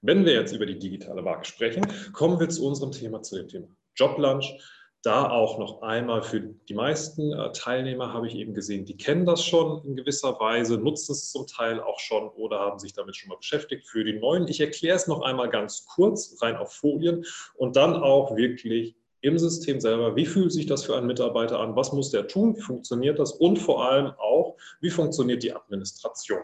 wenn 0.01 0.25
wir 0.25 0.33
jetzt 0.33 0.53
über 0.53 0.67
die 0.67 0.79
digitale 0.79 1.23
Marke 1.23 1.45
sprechen, 1.45 1.87
kommen 2.13 2.41
wir 2.41 2.49
zu 2.49 2.67
unserem 2.67 2.93
Thema, 2.93 3.23
zu 3.23 3.37
dem 3.37 3.49
Thema 3.49 3.69
Joblunch. 3.95 4.59
Da 5.03 5.31
auch 5.31 5.61
noch 5.61 5.83
einmal 5.83 6.23
für 6.23 6.41
die 6.41 6.75
meisten 6.75 7.33
äh, 7.33 7.53
Teilnehmer 7.53 8.13
habe 8.13 8.27
ich 8.27 8.35
eben 8.35 8.53
gesehen, 8.53 8.85
die 8.85 8.97
kennen 8.97 9.27
das 9.27 9.45
schon 9.45 9.85
in 9.85 9.95
gewisser 9.95 10.41
Weise, 10.41 10.77
nutzen 10.77 11.13
es 11.13 11.31
zum 11.31 11.47
Teil 11.47 11.81
auch 11.81 12.01
schon 12.01 12.29
oder 12.31 12.59
haben 12.59 12.81
sich 12.81 12.95
damit 12.95 13.15
schon 13.15 13.29
mal 13.29 13.37
beschäftigt. 13.37 13.87
Für 13.87 14.03
die 14.03 14.19
Neuen, 14.19 14.49
ich 14.49 14.61
erkläre 14.61 14.97
es 14.97 15.07
noch 15.07 15.23
einmal 15.23 15.51
ganz 15.51 15.87
kurz, 15.87 16.37
rein 16.43 16.57
auf 16.57 16.73
Folien 16.73 17.25
und 17.55 17.77
dann 17.77 17.95
auch 17.95 18.35
wirklich 18.35 18.97
im 19.21 19.39
System 19.39 19.81
selber, 19.81 20.17
wie 20.17 20.27
fühlt 20.27 20.53
sich 20.53 20.67
das 20.67 20.85
für 20.85 20.97
einen 20.97 21.07
Mitarbeiter 21.07 21.61
an, 21.61 21.77
was 21.77 21.93
muss 21.93 22.11
der 22.11 22.27
tun, 22.27 22.57
wie 22.57 22.61
funktioniert 22.61 23.21
das 23.21 23.33
und 23.33 23.59
vor 23.59 23.89
allem 23.89 24.13
auch, 24.19 24.57
wie 24.81 24.91
funktioniert 24.91 25.45
die 25.45 25.55
Administration. 25.55 26.43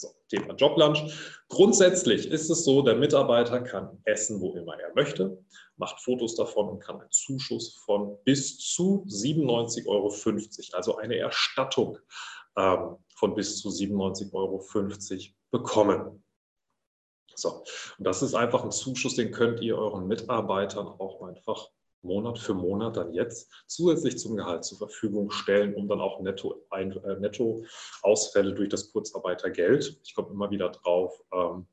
So, 0.00 0.14
Thema 0.30 0.54
Joblunch. 0.54 1.12
Grundsätzlich 1.50 2.26
ist 2.26 2.48
es 2.48 2.64
so, 2.64 2.80
der 2.80 2.96
Mitarbeiter 2.96 3.60
kann 3.60 4.00
essen, 4.04 4.40
wo 4.40 4.54
immer 4.54 4.80
er 4.80 4.94
möchte, 4.94 5.44
macht 5.76 6.00
Fotos 6.00 6.34
davon 6.36 6.70
und 6.70 6.80
kann 6.80 6.98
einen 6.98 7.10
Zuschuss 7.10 7.74
von 7.84 8.16
bis 8.24 8.56
zu 8.56 9.04
97,50 9.06 9.86
Euro, 9.86 10.10
also 10.72 10.96
eine 10.96 11.16
Erstattung 11.16 11.98
ähm, 12.56 12.96
von 13.14 13.34
bis 13.34 13.60
zu 13.60 13.68
97,50 13.68 14.32
Euro 14.32 14.64
bekommen. 15.50 16.24
So, 17.34 17.62
und 17.98 18.06
das 18.06 18.22
ist 18.22 18.34
einfach 18.34 18.64
ein 18.64 18.72
Zuschuss, 18.72 19.16
den 19.16 19.32
könnt 19.32 19.60
ihr 19.60 19.76
euren 19.76 20.06
Mitarbeitern 20.06 20.86
auch 20.86 21.20
einfach 21.28 21.68
Monat 22.02 22.38
für 22.38 22.54
Monat 22.54 22.96
dann 22.96 23.12
jetzt 23.12 23.50
zusätzlich 23.66 24.18
zum 24.18 24.36
Gehalt 24.36 24.64
zur 24.64 24.78
Verfügung 24.78 25.30
stellen, 25.30 25.74
um 25.74 25.88
dann 25.88 26.00
auch 26.00 26.20
Netto, 26.20 26.64
ein, 26.70 26.92
äh, 26.92 27.16
Nettoausfälle 27.16 28.54
durch 28.54 28.68
das 28.68 28.92
Kurzarbeitergeld, 28.92 30.00
ich 30.02 30.14
komme 30.14 30.30
immer 30.30 30.50
wieder 30.50 30.70
drauf, 30.70 31.22
ähm, 31.32 31.66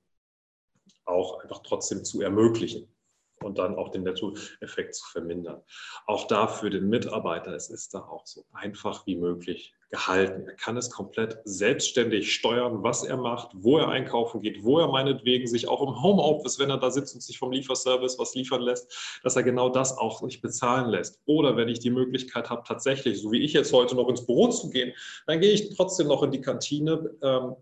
auch 1.05 1.39
einfach 1.39 1.59
trotzdem 1.63 2.03
zu 2.03 2.21
ermöglichen 2.21 2.93
und 3.43 3.57
dann 3.57 3.75
auch 3.75 3.89
den 3.89 4.03
Nettoeffekt 4.03 4.95
zu 4.95 5.05
vermindern. 5.09 5.63
Auch 6.05 6.27
da 6.27 6.47
für 6.47 6.69
den 6.69 6.89
Mitarbeiter, 6.89 7.53
es 7.53 7.69
ist 7.69 7.93
da 7.93 7.99
auch 7.99 8.25
so 8.25 8.45
einfach 8.51 9.05
wie 9.05 9.15
möglich 9.15 9.76
gehalten. 9.89 10.47
Er 10.47 10.55
kann 10.55 10.75
es 10.75 10.89
komplett 10.89 11.39
selbstständig 11.45 12.33
steuern, 12.33 12.83
was 12.83 13.03
er 13.03 13.17
macht, 13.17 13.51
wo 13.53 13.77
er 13.77 13.87
einkaufen 13.87 14.41
geht, 14.41 14.63
wo 14.63 14.79
er 14.79 14.87
meinetwegen 14.87 15.47
sich 15.47 15.67
auch 15.67 15.81
im 15.81 16.01
Homeoffice, 16.01 16.59
wenn 16.59 16.69
er 16.69 16.77
da 16.77 16.91
sitzt 16.91 17.15
und 17.15 17.21
sich 17.21 17.37
vom 17.37 17.51
Lieferservice 17.51 18.19
was 18.19 18.35
liefern 18.35 18.61
lässt, 18.61 19.19
dass 19.23 19.35
er 19.35 19.43
genau 19.43 19.69
das 19.69 19.97
auch 19.97 20.21
sich 20.21 20.41
bezahlen 20.41 20.89
lässt. 20.89 21.21
Oder 21.25 21.55
wenn 21.55 21.69
ich 21.69 21.79
die 21.79 21.89
Möglichkeit 21.89 22.49
habe, 22.49 22.63
tatsächlich, 22.67 23.21
so 23.21 23.31
wie 23.31 23.43
ich 23.43 23.53
jetzt 23.53 23.71
heute 23.71 23.95
noch 23.95 24.09
ins 24.09 24.25
Büro 24.25 24.49
zu 24.49 24.69
gehen, 24.69 24.93
dann 25.25 25.39
gehe 25.39 25.51
ich 25.51 25.75
trotzdem 25.75 26.07
noch 26.07 26.23
in 26.23 26.31
die 26.31 26.41
Kantine. 26.41 27.11
Ähm, 27.21 27.55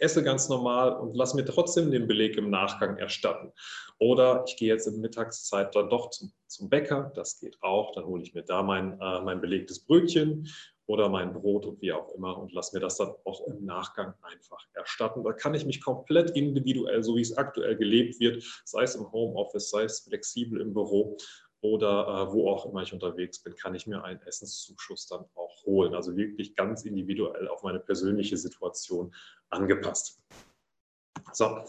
esse 0.00 0.22
ganz 0.22 0.48
normal 0.48 0.94
und 0.94 1.14
lasse 1.14 1.36
mir 1.36 1.44
trotzdem 1.44 1.90
den 1.90 2.06
Beleg 2.06 2.36
im 2.36 2.50
Nachgang 2.50 2.96
erstatten. 2.96 3.52
Oder 3.98 4.44
ich 4.46 4.56
gehe 4.56 4.68
jetzt 4.68 4.86
in 4.86 5.00
Mittagszeit 5.00 5.74
dann 5.74 5.90
doch 5.90 6.08
zum, 6.08 6.32
zum 6.46 6.70
Bäcker, 6.70 7.12
das 7.14 7.38
geht 7.38 7.58
auch, 7.60 7.92
dann 7.92 8.06
hole 8.06 8.22
ich 8.22 8.34
mir 8.34 8.42
da 8.42 8.62
mein, 8.62 8.98
äh, 8.98 9.20
mein 9.20 9.42
belegtes 9.42 9.80
Brötchen 9.80 10.48
oder 10.90 11.08
mein 11.08 11.32
Brot 11.32 11.66
und 11.66 11.80
wie 11.80 11.92
auch 11.92 12.12
immer 12.14 12.36
und 12.36 12.52
lasse 12.52 12.74
mir 12.74 12.80
das 12.80 12.96
dann 12.96 13.12
auch 13.24 13.46
im 13.46 13.64
Nachgang 13.64 14.12
einfach 14.22 14.66
erstatten. 14.74 15.22
Da 15.22 15.32
kann 15.32 15.54
ich 15.54 15.64
mich 15.64 15.80
komplett 15.80 16.30
individuell, 16.30 17.04
so 17.04 17.14
wie 17.14 17.20
es 17.20 17.36
aktuell 17.38 17.76
gelebt 17.76 18.18
wird, 18.18 18.42
sei 18.64 18.82
es 18.82 18.96
im 18.96 19.10
Homeoffice, 19.12 19.70
sei 19.70 19.84
es 19.84 20.00
flexibel 20.00 20.60
im 20.60 20.74
Büro 20.74 21.16
oder 21.60 22.08
äh, 22.08 22.32
wo 22.32 22.50
auch 22.50 22.66
immer 22.66 22.82
ich 22.82 22.92
unterwegs 22.92 23.40
bin, 23.40 23.54
kann 23.54 23.76
ich 23.76 23.86
mir 23.86 24.02
einen 24.02 24.20
Essenszuschuss 24.22 25.06
dann 25.06 25.24
auch 25.36 25.64
holen. 25.64 25.94
Also 25.94 26.16
wirklich 26.16 26.56
ganz 26.56 26.84
individuell 26.84 27.46
auf 27.46 27.62
meine 27.62 27.78
persönliche 27.78 28.36
Situation 28.36 29.14
angepasst. 29.48 30.20
So, 31.32 31.64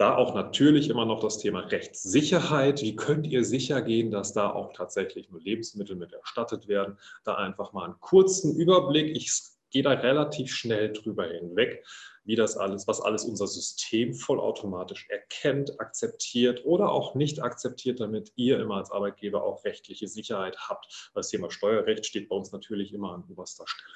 da 0.00 0.16
auch 0.16 0.34
natürlich 0.34 0.88
immer 0.88 1.04
noch 1.04 1.20
das 1.20 1.36
Thema 1.36 1.60
Rechtssicherheit. 1.60 2.80
Wie 2.80 2.96
könnt 2.96 3.26
ihr 3.26 3.44
sicher 3.44 3.82
gehen, 3.82 4.10
dass 4.10 4.32
da 4.32 4.50
auch 4.50 4.72
tatsächlich 4.72 5.28
nur 5.28 5.42
Lebensmittel 5.42 5.94
mit 5.94 6.14
erstattet 6.14 6.68
werden? 6.68 6.98
Da 7.24 7.34
einfach 7.34 7.74
mal 7.74 7.84
einen 7.84 8.00
kurzen 8.00 8.56
Überblick. 8.56 9.14
Ich 9.14 9.30
gehe 9.70 9.82
da 9.82 9.90
relativ 9.90 10.54
schnell 10.54 10.94
drüber 10.94 11.26
hinweg, 11.26 11.86
wie 12.24 12.34
das 12.34 12.56
alles, 12.56 12.88
was 12.88 13.02
alles 13.02 13.24
unser 13.24 13.46
System 13.46 14.14
vollautomatisch 14.14 15.06
erkennt, 15.10 15.78
akzeptiert 15.78 16.64
oder 16.64 16.90
auch 16.90 17.14
nicht 17.14 17.42
akzeptiert, 17.42 18.00
damit 18.00 18.32
ihr 18.36 18.58
immer 18.58 18.76
als 18.76 18.90
Arbeitgeber 18.90 19.44
auch 19.44 19.66
rechtliche 19.66 20.08
Sicherheit 20.08 20.56
habt. 20.70 21.10
Das 21.14 21.28
Thema 21.28 21.50
Steuerrecht 21.50 22.06
steht 22.06 22.30
bei 22.30 22.36
uns 22.36 22.52
natürlich 22.52 22.94
immer 22.94 23.12
an 23.12 23.24
oberster 23.28 23.66
Stelle. 23.66 23.94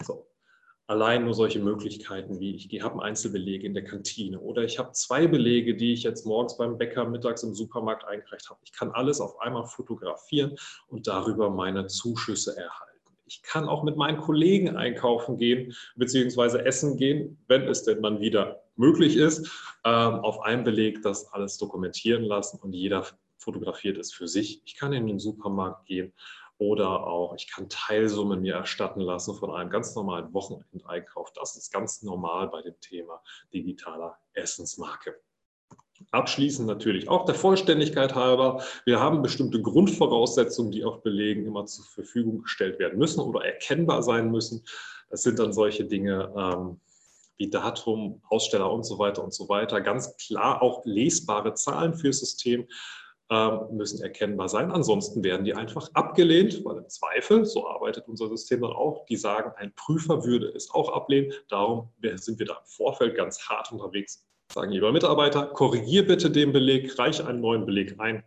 So, 0.00 0.28
allein 0.86 1.24
nur 1.24 1.34
solche 1.34 1.60
Möglichkeiten 1.60 2.40
wie 2.40 2.54
ich 2.56 2.82
habe 2.82 2.94
einen 2.94 3.02
Einzelbeleg 3.02 3.64
in 3.64 3.74
der 3.74 3.84
Kantine 3.84 4.38
oder 4.40 4.62
ich 4.62 4.78
habe 4.78 4.92
zwei 4.92 5.26
Belege, 5.26 5.76
die 5.76 5.92
ich 5.92 6.02
jetzt 6.02 6.26
morgens 6.26 6.56
beim 6.56 6.76
Bäcker, 6.76 7.06
mittags 7.06 7.42
im 7.42 7.54
Supermarkt 7.54 8.04
eingereicht 8.04 8.50
habe. 8.50 8.60
Ich 8.64 8.72
kann 8.72 8.90
alles 8.90 9.20
auf 9.20 9.40
einmal 9.40 9.66
fotografieren 9.66 10.56
und 10.88 11.06
darüber 11.06 11.50
meine 11.50 11.86
Zuschüsse 11.86 12.56
erhalten. 12.56 12.92
Ich 13.26 13.42
kann 13.42 13.66
auch 13.66 13.82
mit 13.82 13.96
meinen 13.96 14.18
Kollegen 14.18 14.76
einkaufen 14.76 15.38
gehen 15.38 15.74
bzw. 15.96 16.58
essen 16.58 16.98
gehen, 16.98 17.38
wenn 17.48 17.62
es 17.62 17.84
denn 17.84 18.02
dann 18.02 18.20
wieder 18.20 18.62
möglich 18.76 19.16
ist, 19.16 19.50
ähm, 19.84 20.16
auf 20.20 20.40
einem 20.40 20.64
Beleg 20.64 21.02
das 21.02 21.32
alles 21.32 21.56
dokumentieren 21.56 22.24
lassen 22.24 22.58
und 22.60 22.74
jeder 22.74 23.06
fotografiert 23.38 23.98
es 23.98 24.12
für 24.12 24.28
sich. 24.28 24.62
Ich 24.64 24.76
kann 24.76 24.92
in 24.92 25.06
den 25.06 25.18
Supermarkt 25.18 25.86
gehen 25.86 26.12
oder 26.70 27.06
auch, 27.06 27.34
ich 27.34 27.50
kann 27.50 27.68
Teilsummen 27.68 28.40
mir 28.40 28.54
erstatten 28.54 29.00
lassen 29.00 29.34
von 29.34 29.50
einem 29.50 29.70
ganz 29.70 29.94
normalen 29.94 30.32
Wochenendeinkauf. 30.32 31.32
Das 31.32 31.56
ist 31.56 31.72
ganz 31.72 32.02
normal 32.02 32.48
bei 32.48 32.62
dem 32.62 32.80
Thema 32.80 33.22
digitaler 33.52 34.16
Essensmarke. 34.32 35.14
Abschließend 36.10 36.66
natürlich 36.66 37.08
auch 37.08 37.24
der 37.24 37.34
Vollständigkeit 37.34 38.14
halber. 38.14 38.62
Wir 38.84 38.98
haben 38.98 39.22
bestimmte 39.22 39.60
Grundvoraussetzungen, 39.60 40.72
die 40.72 40.84
auf 40.84 41.02
Belegen 41.02 41.46
immer 41.46 41.66
zur 41.66 41.84
Verfügung 41.84 42.42
gestellt 42.42 42.78
werden 42.78 42.98
müssen 42.98 43.20
oder 43.20 43.44
erkennbar 43.44 44.02
sein 44.02 44.30
müssen. 44.30 44.64
Das 45.10 45.22
sind 45.22 45.38
dann 45.38 45.52
solche 45.52 45.84
Dinge 45.84 46.32
ähm, 46.36 46.80
wie 47.36 47.50
Datum, 47.50 48.22
Aussteller 48.28 48.72
und 48.72 48.84
so 48.84 48.98
weiter 48.98 49.22
und 49.22 49.34
so 49.34 49.48
weiter. 49.48 49.80
Ganz 49.80 50.16
klar 50.16 50.62
auch 50.62 50.84
lesbare 50.84 51.54
Zahlen 51.54 51.94
fürs 51.94 52.20
System. 52.20 52.66
Ähm, 53.30 53.60
müssen 53.70 54.02
erkennbar 54.02 54.50
sein. 54.50 54.70
Ansonsten 54.70 55.24
werden 55.24 55.46
die 55.46 55.54
einfach 55.54 55.88
abgelehnt, 55.94 56.62
weil 56.62 56.76
im 56.76 56.88
Zweifel, 56.90 57.46
so 57.46 57.66
arbeitet 57.66 58.06
unser 58.06 58.28
System 58.28 58.60
dann 58.60 58.72
auch, 58.72 59.06
die 59.06 59.16
sagen, 59.16 59.50
ein 59.56 59.74
Prüfer 59.74 60.24
würde 60.24 60.48
es 60.48 60.70
auch 60.70 60.90
ablehnen. 60.90 61.32
Darum 61.48 61.90
sind 62.16 62.38
wir 62.38 62.44
da 62.44 62.54
im 62.54 62.66
Vorfeld 62.66 63.16
ganz 63.16 63.40
hart 63.48 63.72
unterwegs. 63.72 64.26
Sagen, 64.52 64.72
lieber 64.72 64.92
Mitarbeiter, 64.92 65.46
korrigier 65.46 66.06
bitte 66.06 66.30
den 66.30 66.52
Beleg, 66.52 66.98
reich 66.98 67.24
einen 67.24 67.40
neuen 67.40 67.64
Beleg 67.64 67.98
ein. 67.98 68.22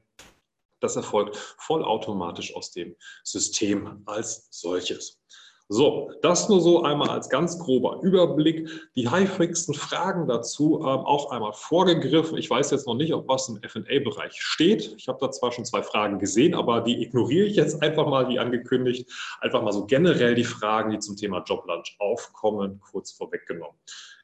Das 0.80 0.96
erfolgt 0.96 1.38
vollautomatisch 1.60 2.56
aus 2.56 2.72
dem 2.72 2.96
System 3.24 4.02
als 4.08 4.48
solches. 4.50 5.22
So, 5.70 6.14
das 6.22 6.48
nur 6.48 6.62
so 6.62 6.84
einmal 6.84 7.10
als 7.10 7.30
ganz 7.30 7.60
grober 7.60 8.00
Überblick. 8.02 8.70
Die 8.96 9.10
häufigsten 9.10 9.74
Fragen 9.74 10.26
dazu 10.26 10.80
ähm, 10.80 10.86
auch 10.86 11.32
einmal 11.32 11.52
vorgegriffen. 11.52 12.38
Ich 12.38 12.50
weiß 12.50 12.72
jetzt 12.72 12.88
noch 12.88 12.96
nicht, 12.96 13.14
ob 13.14 13.28
was 13.28 13.50
im 13.50 13.62
FA-Bereich 13.62 14.42
steht. 14.42 14.96
Ich 14.98 15.10
habe 15.10 15.18
da 15.20 15.30
zwar 15.30 15.52
schon 15.52 15.66
zwei 15.66 15.84
Fragen 15.84 16.20
gesehen, 16.20 16.56
aber 16.56 16.80
die 16.80 17.04
ignoriere 17.04 17.48
ich 17.48 17.58
jetzt 17.58 17.84
einfach 17.84 18.08
mal, 18.08 18.30
wie 18.30 18.40
angekündigt. 18.40 19.12
Einfach 19.42 19.62
mal 19.62 19.74
so 19.74 19.86
generell 19.86 20.36
die 20.36 20.46
Fragen, 20.46 20.92
die 20.92 21.00
zum 21.00 21.18
Thema 21.18 21.44
Joblunch 21.46 21.98
aufkommen, 22.00 22.80
kurz 22.80 23.12
vorweggenommen. 23.12 23.76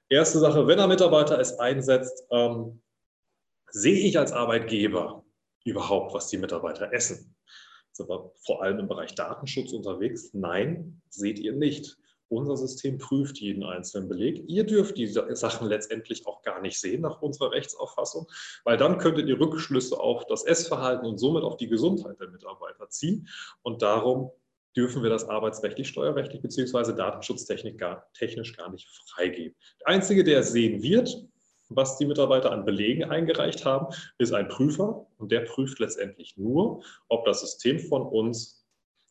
Erste 0.07 0.39
Sache, 0.39 0.65
wenn 0.67 0.79
ein 0.79 0.87
Mitarbeiter 0.87 1.39
es 1.39 1.59
einsetzt, 1.59 2.25
ähm, 2.31 2.81
sehe 3.69 3.99
ich 4.07 4.17
als 4.17 4.31
Arbeitgeber 4.31 5.25
überhaupt, 5.65 6.13
was 6.13 6.27
die 6.27 6.37
Mitarbeiter 6.37 6.93
essen? 6.93 7.32
Sind 7.93 8.09
wir 8.09 8.31
vor 8.45 8.63
allem 8.63 8.79
im 8.79 8.87
Bereich 8.87 9.15
Datenschutz 9.15 9.71
unterwegs? 9.71 10.33
Nein, 10.33 11.01
seht 11.09 11.39
ihr 11.39 11.53
nicht. 11.53 11.97
Unser 12.27 12.57
System 12.57 12.97
prüft 12.97 13.39
jeden 13.39 13.63
einzelnen 13.63 14.09
Beleg. 14.09 14.43
Ihr 14.47 14.63
dürft 14.63 14.97
die 14.97 15.07
Sachen 15.07 15.67
letztendlich 15.67 16.25
auch 16.25 16.41
gar 16.41 16.61
nicht 16.61 16.79
sehen 16.79 17.01
nach 17.01 17.21
unserer 17.21 17.51
Rechtsauffassung, 17.51 18.27
weil 18.63 18.77
dann 18.77 18.97
könntet 18.97 19.27
ihr 19.27 19.39
Rückschlüsse 19.39 19.99
auf 19.99 20.25
das 20.25 20.43
Essverhalten 20.43 21.05
und 21.05 21.19
somit 21.19 21.43
auf 21.43 21.57
die 21.57 21.67
Gesundheit 21.67 22.19
der 22.19 22.29
Mitarbeiter 22.29 22.89
ziehen. 22.89 23.27
Und 23.61 23.83
darum 23.83 24.31
dürfen 24.75 25.03
wir 25.03 25.11
das 25.11 25.29
arbeitsrechtlich, 25.29 25.87
steuerrechtlich 25.87 26.41
bzw. 26.41 26.93
datenschutztechnisch 26.95 27.77
gar, 27.77 28.09
gar 28.57 28.71
nicht 28.71 28.87
freigeben. 29.09 29.55
Der 29.81 29.87
Einzige, 29.87 30.23
der 30.23 30.39
es 30.39 30.51
sehen 30.51 30.81
wird, 30.81 31.27
was 31.75 31.97
die 31.97 32.05
Mitarbeiter 32.05 32.51
an 32.51 32.65
Belegen 32.65 33.05
eingereicht 33.05 33.65
haben, 33.65 33.93
ist 34.17 34.33
ein 34.33 34.47
Prüfer 34.47 35.07
und 35.17 35.31
der 35.31 35.41
prüft 35.41 35.79
letztendlich 35.79 36.37
nur, 36.37 36.83
ob 37.09 37.25
das 37.25 37.41
System 37.41 37.79
von 37.79 38.03
uns 38.03 38.65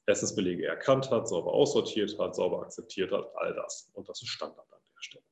Essensbelege 0.07 0.66
erkannt 0.66 1.11
hat, 1.11 1.28
sauber 1.28 1.52
aussortiert 1.52 2.19
hat, 2.19 2.35
sauber 2.35 2.62
akzeptiert 2.62 3.12
hat, 3.12 3.25
all 3.37 3.54
das. 3.54 3.90
Und 3.95 4.09
das 4.09 4.21
ist 4.23 4.28
Standard 4.28 4.66
an 4.71 4.78
der 4.81 5.02
Stelle. 5.02 5.25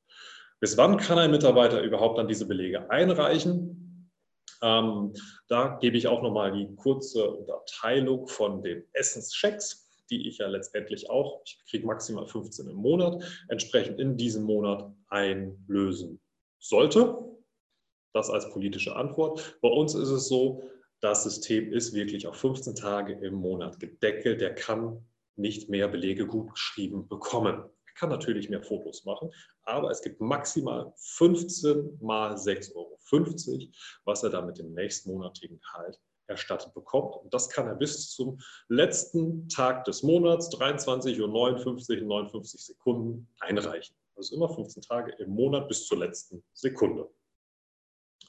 Bis 0.61 0.77
wann 0.77 0.97
kann 0.97 1.19
ein 1.19 1.31
Mitarbeiter 1.31 1.83
überhaupt 1.83 2.19
dann 2.19 2.29
diese 2.29 2.47
Belege 2.47 2.89
einreichen? 2.91 4.11
Ähm, 4.63 5.15
da 5.49 5.79
gebe 5.81 5.97
ich 5.97 6.07
auch 6.07 6.23
nochmal 6.23 6.53
die 6.53 6.75
kurze 6.77 7.31
Unterteilung 7.31 8.29
von 8.29 8.63
den 8.63 8.85
Essenschecks, 8.93 9.89
die 10.11 10.29
ich 10.29 10.39
ja 10.39 10.49
letztendlich 10.49 11.09
auch, 11.09 11.41
ich 11.45 11.59
kriege 11.69 11.87
maximal 11.87 12.27
15 12.27 12.69
im 12.69 12.77
Monat, 12.77 13.25
entsprechend 13.49 13.99
in 14.01 14.17
diesem 14.17 14.45
Monat 14.45 14.93
einlösen 15.09 16.21
sollte. 16.61 17.19
Das 18.13 18.31
als 18.31 18.51
politische 18.51 18.97
Antwort. 18.97 19.59
Bei 19.61 19.69
uns 19.69 19.95
ist 19.95 20.11
es 20.11 20.29
so, 20.29 20.63
das 21.01 21.25
System 21.25 21.73
ist 21.73 21.95
wirklich 21.95 22.27
auf 22.27 22.37
15 22.37 22.75
Tage 22.75 23.15
im 23.15 23.35
Monat 23.35 23.81
gedeckelt. 23.81 24.41
Der 24.41 24.55
kann 24.55 25.05
nicht 25.37 25.71
mehr 25.71 25.89
Belege 25.89 26.27
gut 26.27 26.53
geschrieben 26.53 27.09
bekommen. 27.09 27.63
Er 27.87 27.93
kann 27.95 28.11
natürlich 28.11 28.51
mehr 28.51 28.63
Fotos 28.63 29.05
machen, 29.05 29.31
aber 29.63 29.91
es 29.91 30.03
gibt 30.03 30.21
maximal 30.21 30.93
15 30.97 31.99
mal 32.01 32.35
6,50 32.35 32.77
Euro, 32.77 32.99
was 34.05 34.23
er 34.23 34.31
dann 34.31 34.47
mit 34.47 34.59
dem 34.59 34.73
nächstmonatigen 34.75 35.59
Gehalt 35.61 35.99
erstattet 36.27 36.73
bekommt. 36.75 37.17
Und 37.17 37.35
das 37.35 37.49
kann 37.51 37.67
er 37.67 37.75
bis 37.75 38.11
zum 38.11 38.39
letzten 38.69 39.49
Tag 39.49 39.85
des 39.85 40.03
Monats, 40.03 40.51
23.59 40.53 41.21
Uhr 41.21 41.29
59 41.29 42.65
Sekunden, 42.65 43.29
einreichen. 43.41 43.97
Also 44.21 44.37
immer 44.37 44.51
15 44.51 44.83
Tage 44.83 45.13
im 45.13 45.31
Monat 45.31 45.67
bis 45.67 45.87
zur 45.87 45.97
letzten 45.97 46.45
Sekunde. 46.53 47.09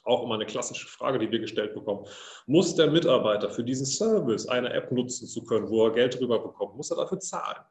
Auch 0.04 0.22
immer 0.22 0.36
eine 0.36 0.46
klassische 0.46 0.88
Frage, 0.88 1.18
die 1.18 1.30
wir 1.30 1.38
gestellt 1.38 1.74
bekommen. 1.74 2.06
Muss 2.46 2.74
der 2.74 2.90
Mitarbeiter 2.90 3.50
für 3.50 3.62
diesen 3.62 3.84
Service 3.84 4.48
eine 4.48 4.72
App 4.72 4.90
nutzen 4.90 5.28
zu 5.28 5.44
können, 5.44 5.68
wo 5.68 5.84
er 5.86 5.92
Geld 5.92 6.18
drüber 6.18 6.38
bekommt, 6.38 6.76
muss 6.76 6.90
er 6.90 6.96
dafür 6.96 7.20
zahlen? 7.20 7.62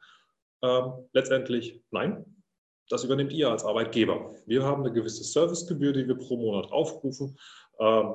Ähm, 0.62 1.08
letztendlich 1.12 1.82
nein. 1.90 2.44
Das 2.88 3.02
übernehmt 3.02 3.32
ihr 3.32 3.50
als 3.50 3.64
Arbeitgeber. 3.64 4.32
Wir 4.46 4.62
haben 4.62 4.84
eine 4.84 4.92
gewisse 4.92 5.24
Servicegebühr, 5.24 5.92
die 5.92 6.06
wir 6.06 6.16
pro 6.16 6.36
Monat 6.36 6.70
aufrufen. 6.70 7.36
Ähm, 7.80 8.14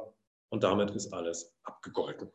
und 0.50 0.64
damit 0.64 0.92
ist 0.92 1.12
alles 1.12 1.54
abgegolten. 1.64 2.32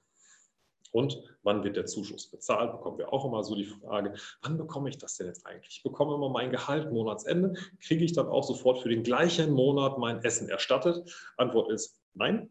Und 0.93 1.23
wann 1.43 1.65
wird 1.65 1.77
der 1.77 1.87
Zuschuss 1.87 2.31
bezahlt? 2.31 2.73
Bekommen 2.73 2.99
wir 2.99 3.13
auch 3.13 3.25
immer 3.25 3.43
so 3.43 3.55
die 3.57 3.65
Frage, 3.65 4.15
wann 4.43 4.59
bekomme 4.59 4.91
ich 4.91 4.99
das 4.99 5.17
denn 5.17 5.27
jetzt 5.27 5.47
eigentlich? 5.47 5.79
Ich 5.79 5.83
bekomme 5.83 6.15
immer 6.15 6.29
mein 6.29 6.51
Gehalt 6.51 6.93
Monatsende, 6.93 7.55
kriege 7.81 8.05
ich 8.05 8.13
dann 8.13 8.29
auch 8.29 8.45
sofort 8.45 8.81
für 8.81 8.91
den 8.91 9.03
gleichen 9.03 9.53
Monat 9.53 9.99
mein 9.99 10.23
Essen 10.23 10.49
erstattet? 10.49 11.11
Antwort 11.39 11.73
ist 11.73 12.01
nein, 12.15 12.51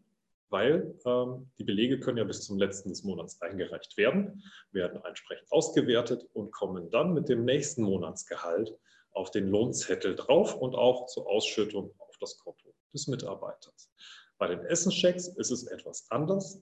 weil 0.50 0.94
ähm, 1.06 1.50
die 1.58 1.64
Belege 1.64 2.00
können 2.00 2.18
ja 2.18 2.24
bis 2.24 2.42
zum 2.42 2.58
letzten 2.58 2.90
des 2.90 3.04
Monats 3.04 3.40
eingereicht 3.40 3.96
werden, 3.96 4.42
werden 4.72 5.00
entsprechend 5.04 5.50
ausgewertet 5.52 6.28
und 6.34 6.50
kommen 6.50 6.90
dann 6.90 7.14
mit 7.14 7.28
dem 7.28 7.44
nächsten 7.44 7.82
Monatsgehalt 7.82 8.76
auf 9.12 9.30
den 9.30 9.48
Lohnzettel 9.48 10.16
drauf 10.16 10.54
und 10.54 10.74
auch 10.74 11.06
zur 11.06 11.28
Ausschüttung 11.28 11.94
auf 11.98 12.16
das 12.20 12.38
Konto 12.38 12.74
des 12.92 13.06
Mitarbeiters. 13.06 13.90
Bei 14.38 14.48
den 14.48 14.64
Essenschecks 14.64 15.28
ist 15.28 15.50
es 15.50 15.66
etwas 15.66 16.06
anders. 16.10 16.60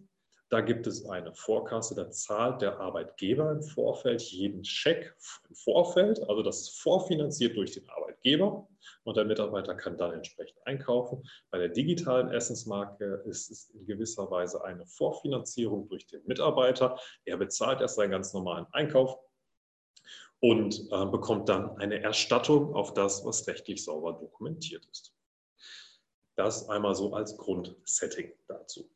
Da 0.50 0.60
gibt 0.60 0.88
es 0.88 1.06
eine 1.06 1.32
Vorkasse, 1.32 1.94
da 1.94 2.10
zahlt 2.10 2.60
der 2.60 2.80
Arbeitgeber 2.80 3.52
im 3.52 3.62
Vorfeld 3.62 4.20
jeden 4.20 4.64
Scheck 4.64 5.16
im 5.48 5.54
Vorfeld, 5.54 6.20
also 6.28 6.42
das 6.42 6.62
ist 6.62 6.80
vorfinanziert 6.80 7.56
durch 7.56 7.70
den 7.70 7.88
Arbeitgeber 7.88 8.68
und 9.04 9.16
der 9.16 9.24
Mitarbeiter 9.24 9.76
kann 9.76 9.96
dann 9.96 10.12
entsprechend 10.12 10.58
einkaufen. 10.66 11.22
Bei 11.50 11.58
der 11.58 11.68
digitalen 11.68 12.30
Essensmarke 12.30 13.22
ist 13.26 13.48
es 13.52 13.70
in 13.70 13.86
gewisser 13.86 14.28
Weise 14.28 14.64
eine 14.64 14.84
Vorfinanzierung 14.86 15.88
durch 15.88 16.08
den 16.08 16.26
Mitarbeiter. 16.26 16.98
Er 17.24 17.36
bezahlt 17.36 17.80
erst 17.80 17.94
seinen 17.94 18.10
ganz 18.10 18.34
normalen 18.34 18.66
Einkauf 18.72 19.18
und 20.40 20.88
äh, 20.90 21.06
bekommt 21.06 21.48
dann 21.48 21.76
eine 21.78 22.02
Erstattung 22.02 22.74
auf 22.74 22.92
das, 22.92 23.24
was 23.24 23.46
rechtlich 23.46 23.84
sauber 23.84 24.14
dokumentiert 24.14 24.84
ist. 24.90 25.14
Das 26.34 26.68
einmal 26.68 26.96
so 26.96 27.12
als 27.14 27.36
Grundsetting 27.36 28.32
dazu. 28.48 28.90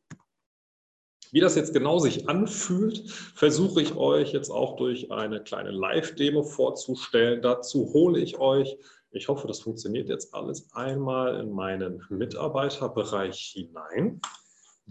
Wie 1.35 1.41
das 1.41 1.57
jetzt 1.57 1.75
genau 1.75 1.99
sich 1.99 2.29
anfühlt, 2.29 3.11
versuche 3.11 3.83
ich 3.83 3.97
euch 3.97 4.33
jetzt 4.33 4.51
auch 4.51 4.77
durch 4.77 5.11
eine 5.11 5.43
kleine 5.43 5.73
Live-Demo 5.73 6.45
vorzustellen. 6.45 7.43
Dazu 7.43 7.93
hole 7.93 8.21
ich 8.21 8.39
euch, 8.39 8.79
ich 9.11 9.27
hoffe, 9.27 9.49
das 9.49 9.59
funktioniert 9.59 10.09
jetzt 10.09 10.33
alles, 10.33 10.69
einmal 10.75 11.41
in 11.41 11.51
meinen 11.51 12.05
Mitarbeiterbereich 12.09 13.53
hinein. 13.53 14.21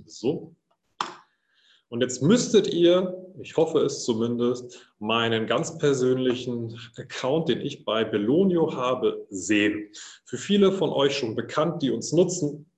So. 0.06 0.54
Und 1.88 2.02
jetzt 2.02 2.22
müsstet 2.22 2.68
ihr, 2.68 3.16
ich 3.40 3.56
hoffe 3.56 3.80
es 3.80 4.04
zumindest, 4.04 4.86
meinen 5.00 5.48
ganz 5.48 5.78
persönlichen 5.78 6.78
Account, 6.98 7.48
den 7.48 7.62
ich 7.62 7.86
bei 7.86 8.04
Belonio 8.04 8.76
habe, 8.76 9.26
sehen. 9.30 9.94
Für 10.26 10.38
viele 10.38 10.74
von 10.74 10.90
euch 10.90 11.18
schon 11.18 11.36
bekannt, 11.36 11.82
die 11.82 11.92
uns 11.92 12.12
nutzen, 12.12 12.70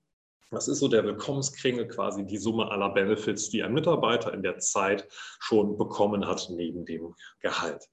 das 0.56 0.68
ist 0.68 0.80
so 0.80 0.88
der 0.88 1.04
Willkommenskringel, 1.04 1.88
quasi 1.88 2.26
die 2.26 2.38
Summe 2.38 2.72
aller 2.72 2.90
Benefits, 2.90 3.50
die 3.50 3.62
ein 3.62 3.74
Mitarbeiter 3.74 4.34
in 4.34 4.42
der 4.42 4.58
Zeit 4.60 5.08
schon 5.40 5.78
bekommen 5.78 6.26
hat, 6.28 6.48
neben 6.50 6.86
dem 6.86 7.14
Gehalt. 7.42 7.88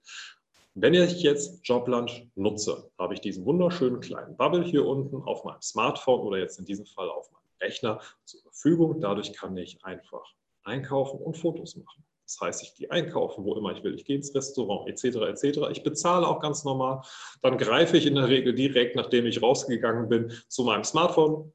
Wenn 0.75 0.95
ich 0.95 1.21
jetzt 1.21 1.61
JobLunch 1.69 2.28
nutze, 2.35 2.90
habe 2.99 3.12
ich 3.12 3.21
diesen 3.21 3.45
wunderschönen 3.45 4.00
kleinen 4.00 4.37
Bubble 4.37 4.64
hier 4.64 4.87
unten 4.87 5.16
auf 5.23 5.45
meinem 5.45 5.61
Smartphone 5.61 6.21
oder 6.21 6.38
jetzt 6.38 6.59
in 6.59 6.64
diesem 6.64 6.87
Fall 6.87 7.11
auf 7.11 7.31
meinem 7.31 7.42
Rechner 7.61 8.00
zur 8.25 8.40
Verfügung. 8.40 8.99
Dadurch 9.00 9.35
kann 9.35 9.54
ich 9.57 9.85
einfach 9.85 10.25
einkaufen 10.64 11.21
und 11.21 11.37
Fotos 11.37 11.76
machen. 11.76 12.04
Das 12.25 12.40
heißt, 12.40 12.62
ich 12.62 12.75
gehe 12.75 12.90
einkaufen, 12.90 13.45
wo 13.45 13.54
immer 13.57 13.73
ich 13.73 13.85
will. 13.85 13.95
Ich 13.95 14.07
gehe 14.07 14.16
ins 14.16 14.35
Restaurant 14.35 14.88
etc. 14.88 15.16
etc. 15.28 15.59
Ich 15.71 15.83
bezahle 15.83 16.26
auch 16.26 16.40
ganz 16.40 16.64
normal. 16.64 17.02
Dann 17.42 17.59
greife 17.59 17.99
ich 17.99 18.07
in 18.07 18.14
der 18.14 18.28
Regel 18.28 18.54
direkt, 18.54 18.97
nachdem 18.97 19.26
ich 19.26 19.42
rausgegangen 19.42 20.09
bin, 20.09 20.33
zu 20.49 20.64
meinem 20.64 20.85
Smartphone, 20.85 21.52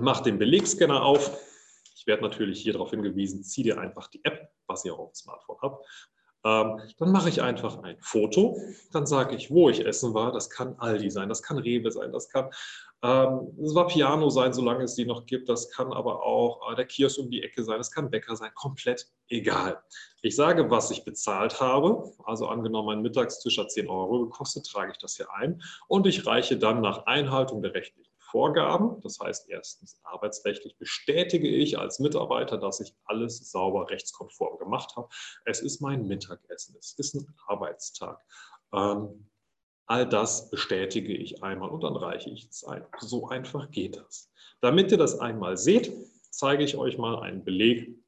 Mach 0.00 0.20
den 0.20 0.38
Belegscanner 0.38 1.02
auf. 1.02 1.38
Ich 1.94 2.06
werde 2.06 2.22
natürlich 2.22 2.60
hier 2.60 2.72
darauf 2.72 2.90
hingewiesen, 2.90 3.42
zieh 3.42 3.62
dir 3.62 3.78
einfach 3.78 4.08
die 4.08 4.24
App, 4.24 4.50
was 4.66 4.84
ihr 4.84 4.94
auch 4.94 5.00
auf 5.00 5.12
dem 5.12 5.14
Smartphone 5.14 5.58
habt. 5.60 5.86
Ähm, 6.42 6.80
dann 6.98 7.12
mache 7.12 7.28
ich 7.28 7.42
einfach 7.42 7.82
ein 7.82 7.98
Foto. 8.00 8.58
Dann 8.92 9.06
sage 9.06 9.36
ich, 9.36 9.50
wo 9.50 9.68
ich 9.68 9.84
essen 9.84 10.14
war. 10.14 10.32
Das 10.32 10.48
kann 10.48 10.78
Aldi 10.78 11.10
sein, 11.10 11.28
das 11.28 11.42
kann 11.42 11.58
Rewe 11.58 11.90
sein, 11.90 12.12
das 12.12 12.30
kann 12.30 12.50
ähm, 13.02 13.48
das 13.56 13.74
war 13.74 13.86
Piano 13.86 14.28
sein, 14.28 14.52
solange 14.52 14.84
es 14.84 14.94
die 14.94 15.06
noch 15.06 15.24
gibt. 15.24 15.48
Das 15.48 15.70
kann 15.70 15.92
aber 15.92 16.22
auch 16.22 16.70
äh, 16.70 16.74
der 16.74 16.84
Kiosk 16.84 17.18
um 17.18 17.30
die 17.30 17.42
Ecke 17.42 17.64
sein, 17.64 17.78
das 17.78 17.90
kann 17.90 18.10
Bäcker 18.10 18.36
sein, 18.36 18.50
komplett 18.54 19.06
egal. 19.28 19.82
Ich 20.22 20.36
sage, 20.36 20.70
was 20.70 20.90
ich 20.90 21.04
bezahlt 21.04 21.60
habe. 21.60 22.12
Also 22.24 22.48
angenommen, 22.48 22.86
mein 22.86 23.02
Mittagstisch 23.02 23.58
hat 23.58 23.70
10 23.70 23.88
Euro 23.88 24.24
gekostet, 24.24 24.66
trage 24.66 24.92
ich 24.92 24.98
das 24.98 25.16
hier 25.16 25.32
ein 25.32 25.62
und 25.88 26.06
ich 26.06 26.26
reiche 26.26 26.58
dann 26.58 26.82
nach 26.82 27.06
Einhaltung 27.06 27.62
der 27.62 27.74
rechtlichen 27.74 28.09
Vorgaben. 28.30 29.00
Das 29.02 29.18
heißt, 29.20 29.48
erstens 29.48 30.00
arbeitsrechtlich 30.02 30.76
bestätige 30.78 31.48
ich 31.48 31.78
als 31.78 31.98
Mitarbeiter, 31.98 32.58
dass 32.58 32.80
ich 32.80 32.94
alles 33.04 33.50
sauber 33.50 33.90
rechtskonform 33.90 34.58
gemacht 34.58 34.96
habe. 34.96 35.08
Es 35.44 35.60
ist 35.60 35.80
mein 35.80 36.06
Mittagessen, 36.06 36.76
es 36.78 36.94
ist 36.94 37.14
ein 37.14 37.26
Arbeitstag. 37.46 38.20
Ähm, 38.72 39.28
all 39.86 40.08
das 40.08 40.50
bestätige 40.50 41.12
ich 41.12 41.42
einmal 41.42 41.70
und 41.70 41.82
dann 41.82 41.96
reiche 41.96 42.30
ich 42.30 42.48
es 42.48 42.64
ein. 42.64 42.84
So 43.00 43.28
einfach 43.28 43.70
geht 43.70 43.96
das. 43.96 44.30
Damit 44.60 44.92
ihr 44.92 44.98
das 44.98 45.18
einmal 45.18 45.56
seht, 45.56 45.92
zeige 46.30 46.62
ich 46.62 46.76
euch 46.76 46.96
mal 46.96 47.20
einen 47.20 47.44
Beleg 47.44 47.98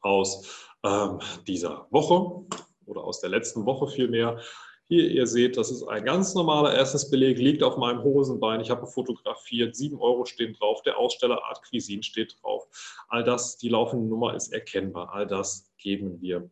aus 0.00 0.68
ähm, 0.84 1.18
dieser 1.46 1.86
Woche 1.90 2.46
oder 2.86 3.02
aus 3.04 3.20
der 3.20 3.30
letzten 3.30 3.66
Woche 3.66 3.88
vielmehr. 3.88 4.40
Hier, 4.90 5.08
ihr 5.08 5.28
seht, 5.28 5.56
das 5.56 5.70
ist 5.70 5.84
ein 5.84 6.04
ganz 6.04 6.34
normaler 6.34 6.76
Essensbeleg, 6.76 7.38
liegt 7.38 7.62
auf 7.62 7.76
meinem 7.76 8.02
Hosenbein. 8.02 8.60
Ich 8.60 8.70
habe 8.70 8.88
fotografiert, 8.88 9.76
7 9.76 9.96
Euro 10.00 10.24
stehen 10.24 10.52
drauf, 10.54 10.82
der 10.82 10.98
Aussteller 10.98 11.44
Art 11.44 11.62
Cuisine 11.62 12.02
steht 12.02 12.36
drauf. 12.42 12.66
All 13.06 13.22
das, 13.22 13.56
die 13.56 13.68
laufende 13.68 14.08
Nummer 14.08 14.34
ist 14.34 14.52
erkennbar. 14.52 15.12
All 15.12 15.28
das 15.28 15.70
geben 15.78 16.20
wir 16.20 16.50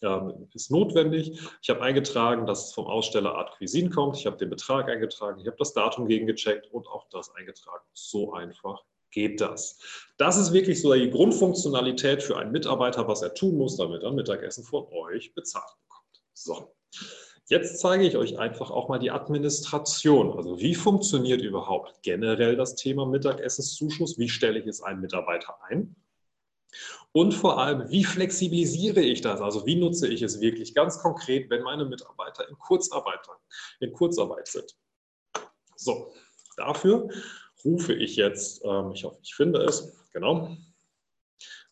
ähm, 0.00 0.48
ist 0.54 0.70
notwendig. 0.70 1.38
Ich 1.60 1.68
habe 1.68 1.82
eingetragen, 1.82 2.46
dass 2.46 2.68
es 2.68 2.72
vom 2.72 2.86
Aussteller 2.86 3.34
Art 3.34 3.54
Cuisine 3.58 3.90
kommt. 3.90 4.16
Ich 4.16 4.24
habe 4.24 4.38
den 4.38 4.48
Betrag 4.48 4.88
eingetragen, 4.88 5.38
ich 5.38 5.46
habe 5.46 5.58
das 5.58 5.74
Datum 5.74 6.06
gegengecheckt 6.08 6.72
und 6.72 6.88
auch 6.88 7.06
das 7.10 7.34
eingetragen. 7.34 7.84
So 7.92 8.32
einfach 8.32 8.82
geht 9.10 9.42
das. 9.42 9.78
Das 10.16 10.38
ist 10.38 10.54
wirklich 10.54 10.80
so 10.80 10.94
die 10.94 11.10
Grundfunktionalität 11.10 12.22
für 12.22 12.38
einen 12.38 12.50
Mitarbeiter, 12.50 13.06
was 13.08 13.20
er 13.20 13.34
tun 13.34 13.58
muss, 13.58 13.76
damit 13.76 14.02
er 14.02 14.12
Mittagessen 14.12 14.64
von 14.64 14.86
euch 14.90 15.34
bezahlt 15.34 15.76
bekommt. 15.86 16.22
So. 16.32 16.74
Jetzt 17.46 17.78
zeige 17.78 18.04
ich 18.04 18.16
euch 18.16 18.38
einfach 18.38 18.70
auch 18.70 18.88
mal 18.88 18.98
die 18.98 19.10
Administration. 19.10 20.34
Also 20.36 20.60
wie 20.60 20.74
funktioniert 20.74 21.42
überhaupt 21.42 22.02
generell 22.02 22.56
das 22.56 22.74
Thema 22.74 23.04
Mittagessенszuschuss? 23.04 24.18
Wie 24.18 24.30
stelle 24.30 24.58
ich 24.58 24.66
es 24.66 24.82
einem 24.82 25.02
Mitarbeiter 25.02 25.58
ein? 25.68 25.94
Und 27.12 27.32
vor 27.32 27.58
allem, 27.58 27.88
wie 27.90 28.04
flexibilisiere 28.04 29.00
ich 29.00 29.20
das? 29.20 29.40
Also 29.40 29.66
wie 29.66 29.76
nutze 29.76 30.08
ich 30.08 30.22
es 30.22 30.40
wirklich 30.40 30.74
ganz 30.74 31.00
konkret, 31.00 31.50
wenn 31.50 31.62
meine 31.62 31.84
Mitarbeiter 31.84 32.48
in 32.48 32.58
Kurzarbeit, 32.58 33.20
in 33.80 33.92
Kurzarbeit 33.92 34.48
sind? 34.48 34.74
So, 35.76 36.12
dafür 36.56 37.08
rufe 37.64 37.94
ich 37.94 38.16
jetzt, 38.16 38.64
ähm, 38.64 38.92
ich 38.92 39.04
hoffe, 39.04 39.18
ich 39.22 39.34
finde 39.34 39.60
es, 39.60 40.08
genau, 40.12 40.56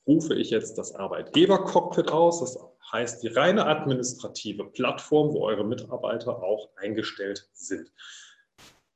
rufe 0.06 0.34
ich 0.34 0.50
jetzt 0.50 0.78
das 0.78 0.94
Arbeitgeber-Cockpit 0.94 2.10
aus. 2.10 2.40
Das 2.40 2.58
heißt 2.92 3.22
die 3.22 3.28
reine 3.28 3.66
administrative 3.66 4.64
Plattform, 4.66 5.32
wo 5.32 5.44
eure 5.46 5.64
Mitarbeiter 5.64 6.42
auch 6.42 6.70
eingestellt 6.76 7.48
sind. 7.52 7.90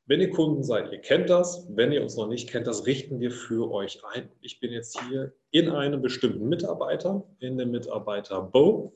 Wenn 0.08 0.20
ihr 0.20 0.30
Kunden 0.30 0.62
seid, 0.62 0.92
ihr 0.92 1.00
kennt 1.00 1.30
das. 1.30 1.66
Wenn 1.68 1.90
ihr 1.90 2.02
uns 2.02 2.16
noch 2.16 2.28
nicht 2.28 2.48
kennt, 2.48 2.68
das 2.68 2.86
richten 2.86 3.18
wir 3.18 3.32
für 3.32 3.72
euch 3.72 4.04
ein. 4.04 4.30
Ich 4.40 4.60
bin 4.60 4.70
jetzt 4.70 5.00
hier 5.00 5.34
in 5.50 5.68
einem 5.68 6.00
bestimmten 6.00 6.48
Mitarbeiter, 6.48 7.26
in 7.40 7.58
dem 7.58 7.72
Mitarbeiter 7.72 8.40
Bo 8.40 8.92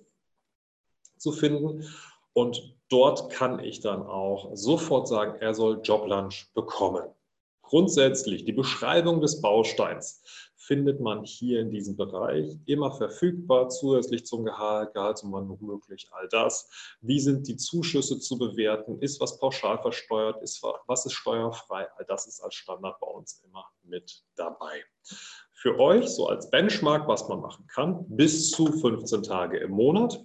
zu 1.16 1.32
finden. 1.32 1.84
Und 2.32 2.76
dort 2.88 3.32
kann 3.32 3.58
ich 3.58 3.80
dann 3.80 4.02
auch 4.02 4.50
sofort 4.54 5.08
sagen, 5.08 5.40
er 5.40 5.52
soll 5.52 5.80
Joblunch 5.82 6.52
bekommen. 6.54 7.08
Grundsätzlich 7.70 8.44
die 8.44 8.52
Beschreibung 8.52 9.20
des 9.20 9.40
Bausteins 9.40 10.24
findet 10.56 10.98
man 10.98 11.22
hier 11.22 11.60
in 11.60 11.70
diesem 11.70 11.96
Bereich 11.96 12.58
immer 12.66 12.90
verfügbar, 12.90 13.68
zusätzlich 13.68 14.26
zum 14.26 14.44
Gehalt, 14.44 14.92
Gehaltsumwandlung 14.92 15.64
möglich, 15.64 16.08
all 16.10 16.26
das. 16.32 16.68
Wie 17.00 17.20
sind 17.20 17.46
die 17.46 17.54
Zuschüsse 17.54 18.18
zu 18.18 18.38
bewerten? 18.38 18.98
Ist 18.98 19.20
was 19.20 19.38
pauschal 19.38 19.78
versteuert? 19.78 20.42
Ist, 20.42 20.60
was 20.88 21.06
ist 21.06 21.12
steuerfrei? 21.12 21.86
All 21.96 22.04
das 22.06 22.26
ist 22.26 22.40
als 22.40 22.56
Standard 22.56 22.98
bei 22.98 23.06
uns 23.06 23.40
immer 23.44 23.64
mit 23.84 24.24
dabei. 24.34 24.82
Für 25.52 25.78
euch, 25.78 26.08
so 26.08 26.26
als 26.26 26.50
Benchmark, 26.50 27.06
was 27.06 27.28
man 27.28 27.40
machen 27.40 27.68
kann, 27.68 28.04
bis 28.08 28.50
zu 28.50 28.66
15 28.66 29.22
Tage 29.22 29.58
im 29.58 29.70
Monat. 29.70 30.20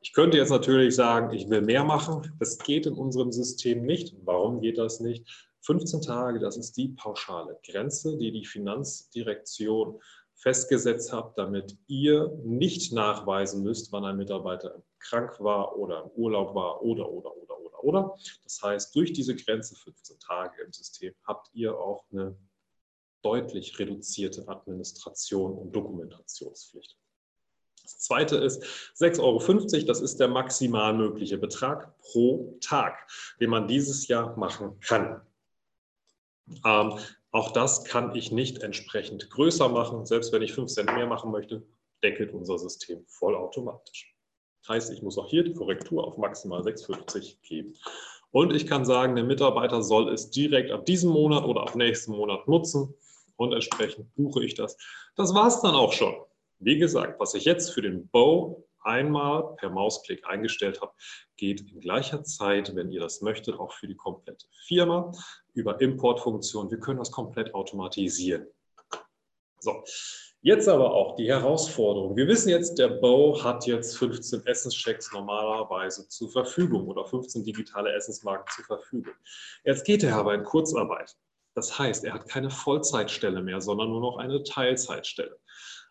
Ich 0.00 0.12
könnte 0.12 0.38
jetzt 0.38 0.50
natürlich 0.50 0.94
sagen, 0.94 1.34
ich 1.34 1.50
will 1.50 1.62
mehr 1.62 1.82
machen. 1.82 2.36
Das 2.38 2.58
geht 2.58 2.86
in 2.86 2.94
unserem 2.94 3.32
System 3.32 3.82
nicht. 3.82 4.14
Warum 4.24 4.60
geht 4.60 4.78
das 4.78 5.00
nicht? 5.00 5.51
15 5.62 6.02
Tage, 6.02 6.38
das 6.38 6.56
ist 6.56 6.76
die 6.76 6.88
pauschale 6.88 7.58
Grenze, 7.64 8.18
die 8.18 8.32
die 8.32 8.44
Finanzdirektion 8.44 10.00
festgesetzt 10.34 11.12
hat, 11.12 11.38
damit 11.38 11.76
ihr 11.86 12.36
nicht 12.44 12.92
nachweisen 12.92 13.62
müsst, 13.62 13.92
wann 13.92 14.04
ein 14.04 14.16
Mitarbeiter 14.16 14.82
krank 14.98 15.38
war 15.40 15.76
oder 15.76 16.02
im 16.02 16.10
Urlaub 16.10 16.54
war 16.54 16.82
oder, 16.82 17.08
oder, 17.08 17.36
oder, 17.36 17.58
oder, 17.58 17.84
oder. 17.84 18.16
Das 18.42 18.60
heißt, 18.62 18.94
durch 18.94 19.12
diese 19.12 19.36
Grenze 19.36 19.76
15 19.76 20.18
Tage 20.18 20.62
im 20.62 20.72
System 20.72 21.14
habt 21.24 21.48
ihr 21.52 21.78
auch 21.78 22.04
eine 22.10 22.36
deutlich 23.22 23.78
reduzierte 23.78 24.48
Administration 24.48 25.52
und 25.52 25.72
Dokumentationspflicht. 25.72 26.98
Das 27.82 27.98
zweite 28.00 28.36
ist 28.36 28.62
6,50 28.98 29.20
Euro, 29.20 29.86
das 29.86 30.00
ist 30.00 30.18
der 30.18 30.28
maximal 30.28 30.92
mögliche 30.92 31.38
Betrag 31.38 31.96
pro 31.98 32.56
Tag, 32.60 32.98
den 33.40 33.50
man 33.50 33.68
dieses 33.68 34.08
Jahr 34.08 34.36
machen 34.36 34.78
kann. 34.80 35.20
Ähm, 36.64 36.98
auch 37.30 37.50
das 37.52 37.84
kann 37.84 38.14
ich 38.14 38.30
nicht 38.30 38.62
entsprechend 38.62 39.30
größer 39.30 39.68
machen. 39.68 40.04
Selbst 40.04 40.32
wenn 40.32 40.42
ich 40.42 40.52
5 40.52 40.70
Cent 40.70 40.94
mehr 40.94 41.06
machen 41.06 41.30
möchte, 41.30 41.62
deckelt 42.02 42.32
unser 42.32 42.58
System 42.58 43.04
vollautomatisch. 43.06 44.14
Heißt, 44.68 44.92
ich 44.92 45.02
muss 45.02 45.18
auch 45.18 45.28
hier 45.28 45.42
die 45.42 45.54
Korrektur 45.54 46.06
auf 46.06 46.18
maximal 46.18 46.60
6,50 46.62 47.38
geben. 47.42 47.74
Und 48.30 48.54
ich 48.54 48.66
kann 48.66 48.84
sagen, 48.84 49.14
der 49.14 49.24
Mitarbeiter 49.24 49.82
soll 49.82 50.12
es 50.12 50.30
direkt 50.30 50.70
ab 50.70 50.86
diesem 50.86 51.10
Monat 51.10 51.44
oder 51.44 51.62
ab 51.62 51.74
nächsten 51.74 52.12
Monat 52.12 52.48
nutzen 52.48 52.94
und 53.36 53.52
entsprechend 53.52 54.14
buche 54.14 54.44
ich 54.44 54.54
das. 54.54 54.76
Das 55.16 55.34
war 55.34 55.48
es 55.48 55.60
dann 55.60 55.74
auch 55.74 55.92
schon. 55.92 56.14
Wie 56.58 56.78
gesagt, 56.78 57.18
was 57.18 57.34
ich 57.34 57.44
jetzt 57.44 57.70
für 57.70 57.82
den 57.82 58.08
Bow 58.08 58.64
einmal 58.80 59.54
per 59.56 59.70
Mausklick 59.70 60.26
eingestellt 60.26 60.80
habt, 60.80 61.00
geht 61.36 61.60
in 61.60 61.80
gleicher 61.80 62.24
Zeit, 62.24 62.74
wenn 62.74 62.90
ihr 62.90 63.00
das 63.00 63.20
möchtet, 63.20 63.58
auch 63.58 63.72
für 63.72 63.86
die 63.86 63.96
komplette 63.96 64.46
Firma 64.66 65.12
über 65.54 65.80
Importfunktion. 65.80 66.70
Wir 66.70 66.78
können 66.78 66.98
das 66.98 67.10
komplett 67.10 67.54
automatisieren. 67.54 68.46
So, 69.60 69.84
Jetzt 70.44 70.68
aber 70.68 70.92
auch 70.92 71.14
die 71.14 71.28
Herausforderung. 71.28 72.16
Wir 72.16 72.26
wissen 72.26 72.48
jetzt, 72.48 72.76
der 72.76 72.88
Bow 72.88 73.40
hat 73.44 73.64
jetzt 73.64 73.96
15 73.96 74.44
Essenschecks 74.44 75.12
normalerweise 75.12 76.08
zur 76.08 76.32
Verfügung 76.32 76.88
oder 76.88 77.04
15 77.04 77.44
digitale 77.44 77.92
Essensmarken 77.92 78.46
zur 78.52 78.64
Verfügung. 78.64 79.14
Jetzt 79.62 79.84
geht 79.84 80.02
er 80.02 80.16
aber 80.16 80.34
in 80.34 80.42
Kurzarbeit. 80.42 81.16
Das 81.54 81.78
heißt, 81.78 82.04
er 82.04 82.14
hat 82.14 82.28
keine 82.28 82.50
Vollzeitstelle 82.50 83.40
mehr, 83.40 83.60
sondern 83.60 83.90
nur 83.90 84.00
noch 84.00 84.16
eine 84.16 84.42
Teilzeitstelle. 84.42 85.38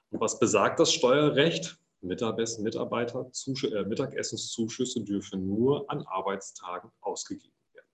Und 0.10 0.20
was 0.20 0.38
besagt 0.38 0.82
das 0.82 0.92
Steuerrecht? 0.92 1.78
Mitarbeiter, 2.02 3.32
äh, 3.48 3.84
Mittagessenszuschüsse 3.86 5.02
dürfen 5.06 5.48
nur 5.48 5.90
an 5.90 6.02
Arbeitstagen 6.08 6.92
ausgegeben 7.00 7.56
werden. 7.72 7.88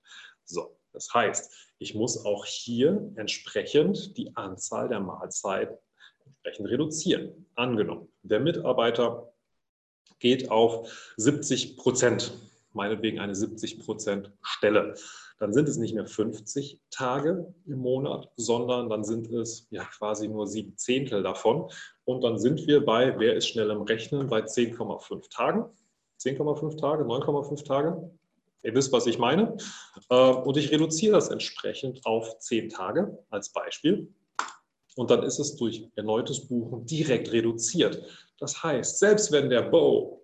So, 0.44 0.77
das 0.94 1.14
heißt, 1.14 1.54
ich 1.80 1.96
muss 1.96 2.26
auch 2.26 2.46
hier 2.46 3.12
entsprechend 3.16 4.18
die 4.18 4.36
Anzahl 4.36 4.90
der 4.90 5.00
Mahlzeiten 5.00 5.78
entsprechend 6.48 6.70
reduzieren. 6.70 7.46
Angenommen, 7.56 8.08
der 8.24 8.40
Mitarbeiter 8.40 9.34
geht 10.20 10.50
auf 10.50 11.14
70 11.18 11.78
Prozent, 11.78 12.34
meinetwegen 12.74 13.20
eine 13.20 13.36
70 13.36 13.80
Prozent 13.80 14.32
Stelle. 14.42 14.96
Dann 15.40 15.54
sind 15.54 15.70
es 15.70 15.78
nicht 15.78 15.94
mehr 15.94 16.08
50 16.08 16.80
Tage 16.90 17.54
im 17.66 17.78
Monat, 17.78 18.32
sondern 18.38 18.90
dann 18.90 19.04
sind 19.04 19.32
es 19.32 19.68
ja 19.70 19.84
quasi 19.84 20.28
nur 20.28 20.48
sieben 20.48 20.76
Zehntel 20.78 21.22
davon. 21.22 21.70
Und 22.06 22.24
dann 22.24 22.40
sind 22.40 22.66
wir 22.66 22.84
bei, 22.84 23.20
wer 23.20 23.36
ist 23.36 23.48
schnell 23.48 23.70
im 23.70 23.84
Rechnen, 23.84 24.28
bei 24.28 24.40
10,5 24.40 25.30
Tagen. 25.30 25.66
10,5 26.20 26.80
Tage, 26.80 27.04
9,5 27.04 27.64
Tage. 27.66 28.10
Ihr 28.68 28.76
wisst, 28.76 28.92
was 28.92 29.08
ich 29.08 29.18
meine. 29.18 29.56
Äh, 30.10 30.16
und 30.16 30.58
ich 30.58 30.72
reduziere 30.72 31.14
das 31.14 31.30
entsprechend 31.30 32.06
auf 32.06 32.38
10 32.40 32.68
Tage 32.68 33.18
als 33.30 33.54
Beispiel. 33.54 34.14
Und 34.98 35.10
dann 35.10 35.24
ist 35.24 35.40
es 35.40 35.56
durch 35.56 35.90
erneutes 35.96 36.50
Buchen 36.50 36.86
direkt 36.86 37.32
reduziert. 37.32 38.04
Das 38.40 38.62
heißt, 38.62 39.00
selbst 39.00 39.32
wenn 39.32 39.50
der 39.50 39.62
Bow 39.62 40.22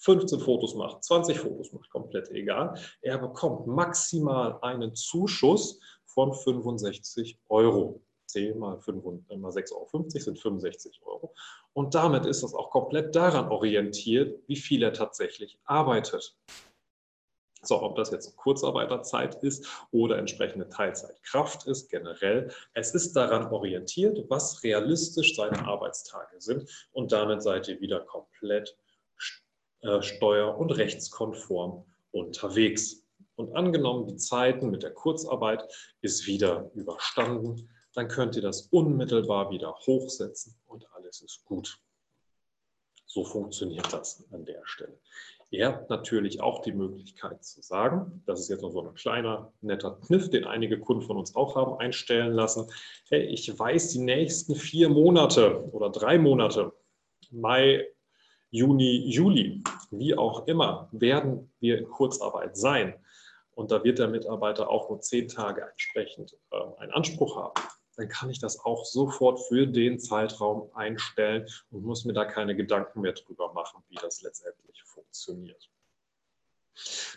15 0.00 0.38
Fotos 0.38 0.74
macht, 0.74 1.02
20 1.02 1.38
Fotos 1.38 1.72
macht, 1.72 1.88
komplett 1.88 2.28
egal, 2.28 2.78
er 3.00 3.16
bekommt 3.16 3.66
maximal 3.66 4.58
einen 4.60 4.94
Zuschuss 4.94 5.80
von 6.04 6.34
65 6.34 7.38
Euro. 7.48 8.02
10 8.26 8.58
mal, 8.58 8.78
5, 8.78 9.02
mal 9.38 9.50
6,50 9.50 9.72
Euro 9.72 10.08
sind 10.10 10.38
65 10.38 11.00
Euro. 11.06 11.32
Und 11.72 11.94
damit 11.94 12.26
ist 12.26 12.42
das 12.42 12.52
auch 12.52 12.70
komplett 12.70 13.16
daran 13.16 13.48
orientiert, 13.48 14.42
wie 14.46 14.56
viel 14.56 14.82
er 14.82 14.92
tatsächlich 14.92 15.58
arbeitet. 15.64 16.36
So, 17.68 17.82
ob 17.82 17.96
das 17.96 18.10
jetzt 18.10 18.34
Kurzarbeiterzeit 18.38 19.34
ist 19.44 19.68
oder 19.90 20.16
entsprechende 20.16 20.70
Teilzeitkraft 20.70 21.66
ist, 21.66 21.90
generell. 21.90 22.50
Es 22.72 22.94
ist 22.94 23.12
daran 23.12 23.52
orientiert, 23.52 24.24
was 24.30 24.62
realistisch 24.64 25.36
seine 25.36 25.66
Arbeitstage 25.66 26.40
sind 26.40 26.88
und 26.92 27.12
damit 27.12 27.42
seid 27.42 27.68
ihr 27.68 27.78
wieder 27.78 28.00
komplett 28.00 28.74
äh, 29.82 30.00
steuer- 30.00 30.56
und 30.56 30.70
rechtskonform 30.70 31.84
unterwegs. 32.10 33.04
Und 33.36 33.54
angenommen, 33.54 34.06
die 34.06 34.16
Zeiten 34.16 34.70
mit 34.70 34.82
der 34.82 34.94
Kurzarbeit 34.94 35.62
ist 36.00 36.26
wieder 36.26 36.70
überstanden, 36.72 37.68
dann 37.92 38.08
könnt 38.08 38.34
ihr 38.36 38.42
das 38.42 38.62
unmittelbar 38.68 39.50
wieder 39.50 39.74
hochsetzen 39.86 40.58
und 40.64 40.90
alles 40.94 41.20
ist 41.20 41.44
gut. 41.44 41.78
So 43.04 43.26
funktioniert 43.26 43.92
das 43.92 44.24
an 44.32 44.46
der 44.46 44.62
Stelle. 44.64 44.98
Ihr 45.50 45.66
habt 45.66 45.88
natürlich 45.88 46.42
auch 46.42 46.60
die 46.60 46.72
Möglichkeit 46.72 47.42
zu 47.42 47.62
sagen, 47.62 48.22
das 48.26 48.40
ist 48.40 48.50
jetzt 48.50 48.60
noch 48.60 48.70
so 48.70 48.82
ein 48.82 48.94
kleiner, 48.94 49.50
netter 49.62 49.98
Kniff, 50.06 50.28
den 50.28 50.44
einige 50.44 50.78
Kunden 50.78 51.02
von 51.02 51.16
uns 51.16 51.34
auch 51.34 51.56
haben 51.56 51.78
einstellen 51.78 52.32
lassen. 52.32 52.70
Hey, 53.08 53.22
ich 53.22 53.58
weiß, 53.58 53.92
die 53.92 54.00
nächsten 54.00 54.54
vier 54.54 54.90
Monate 54.90 55.64
oder 55.72 55.88
drei 55.88 56.18
Monate, 56.18 56.72
Mai, 57.30 57.86
Juni, 58.50 59.08
Juli, 59.10 59.62
wie 59.90 60.16
auch 60.16 60.46
immer, 60.46 60.90
werden 60.92 61.50
wir 61.60 61.78
in 61.78 61.88
Kurzarbeit 61.88 62.56
sein. 62.56 62.94
Und 63.54 63.70
da 63.70 63.82
wird 63.82 63.98
der 63.98 64.08
Mitarbeiter 64.08 64.68
auch 64.68 64.90
nur 64.90 65.00
zehn 65.00 65.28
Tage 65.28 65.62
entsprechend 65.62 66.36
äh, 66.50 66.56
einen 66.78 66.92
Anspruch 66.92 67.36
haben 67.36 67.54
dann 67.98 68.08
kann 68.08 68.30
ich 68.30 68.38
das 68.38 68.64
auch 68.64 68.84
sofort 68.84 69.40
für 69.48 69.66
den 69.66 69.98
Zeitraum 69.98 70.70
einstellen 70.72 71.46
und 71.70 71.84
muss 71.84 72.04
mir 72.04 72.12
da 72.12 72.24
keine 72.24 72.54
Gedanken 72.54 73.00
mehr 73.00 73.12
drüber 73.12 73.52
machen, 73.52 73.82
wie 73.88 73.96
das 73.96 74.22
letztendlich 74.22 74.84
funktioniert. 75.24 75.70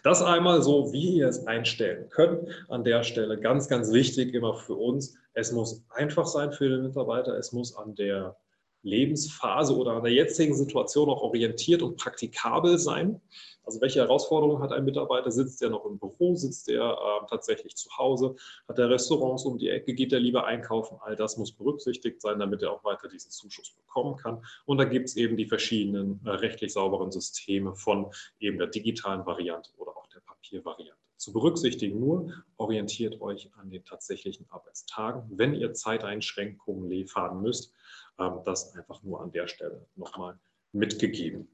Das 0.04 0.24
einmal 0.24 0.64
so, 0.64 0.92
wie 0.92 1.18
ihr 1.18 1.28
es 1.28 1.46
einstellen 1.46 2.10
könnt. 2.10 2.50
An 2.68 2.84
der 2.84 3.04
Stelle 3.04 3.40
ganz, 3.40 3.68
ganz 3.68 3.92
wichtig 3.92 4.34
immer 4.34 4.56
für 4.56 4.74
uns. 4.74 5.16
Es 5.34 5.52
muss 5.52 5.84
einfach 5.90 6.26
sein 6.26 6.52
für 6.52 6.68
den 6.68 6.84
Mitarbeiter. 6.84 7.38
Es 7.38 7.52
muss 7.52 7.76
an 7.76 7.94
der 7.94 8.36
Lebensphase 8.84 9.76
oder 9.76 9.94
an 9.94 10.04
der 10.04 10.13
jetzigen 10.13 10.56
Situation 10.56 11.10
auch 11.10 11.22
orientiert 11.22 11.82
und 11.82 11.98
praktikabel 11.98 12.78
sein. 12.78 13.22
Also 13.63 13.80
welche 13.80 14.00
Herausforderungen 14.00 14.62
hat 14.62 14.72
ein 14.72 14.86
Mitarbeiter? 14.86 15.32
Sitzt 15.32 15.62
er 15.62 15.70
noch 15.70 15.86
im 15.86 16.00
Büro? 16.00 16.36
Sitzt 16.36 16.67
er 16.67 16.91
äh, 16.91 17.28
tatsächlich 17.30 17.76
zu 17.76 17.96
Hause? 17.98 18.36
Hat 18.67 18.80
er 18.80 18.89
Restaurants 18.89 19.46
um 19.46 19.58
die 19.58 19.70
Ecke? 19.70 19.94
Geht 19.94 20.13
er 20.13 20.20
lieber 20.20 20.46
einkaufen? 20.46 20.98
All 21.02 21.15
das 21.15 21.38
muss 21.38 21.52
berücksichtigt 21.52 22.22
sein, 22.22 22.39
damit 22.39 22.63
er 22.63 22.72
auch 22.72 22.84
weiter 22.84 23.08
diesen 23.08 23.32
Zuschuss 23.32 23.72
bekommen 23.72 24.15
kann. 24.17 24.44
Und 24.65 24.80
da 24.80 24.84
gibt 24.84 25.10
es 25.10 25.15
eben 25.15 25.38
die 25.38 25.46
verschiedenen 25.46 26.20
äh, 26.26 26.32
rechtlich 26.32 26.74
sauberen 26.74 27.12
Systeme 27.12 27.76
von 27.76 28.08
eben 28.39 28.58
der 28.58 28.67
digitalen 28.67 29.26
Variante 29.26 29.70
oder 29.78 29.96
auch 29.96 30.08
der 30.08 30.22
Papiervariante. 30.22 30.98
Zu 31.17 31.34
berücksichtigen 31.34 32.00
nur, 32.00 32.34
orientiert 32.58 33.22
euch 33.22 33.52
an 33.54 33.70
den 33.70 33.86
tatsächlichen 33.86 34.48
Arbeitstagen. 34.50 35.22
Wenn 35.30 35.54
ihr 35.54 35.72
Zeiteinschränkungen 35.72 37.08
fahren 37.08 37.44
müsst, 37.44 37.76
das 38.17 38.76
einfach 38.76 39.02
nur 39.04 39.21
an 39.21 39.32
der 39.32 39.47
Stelle 39.47 39.86
nochmal 39.95 40.39
mitgegeben. 40.71 41.47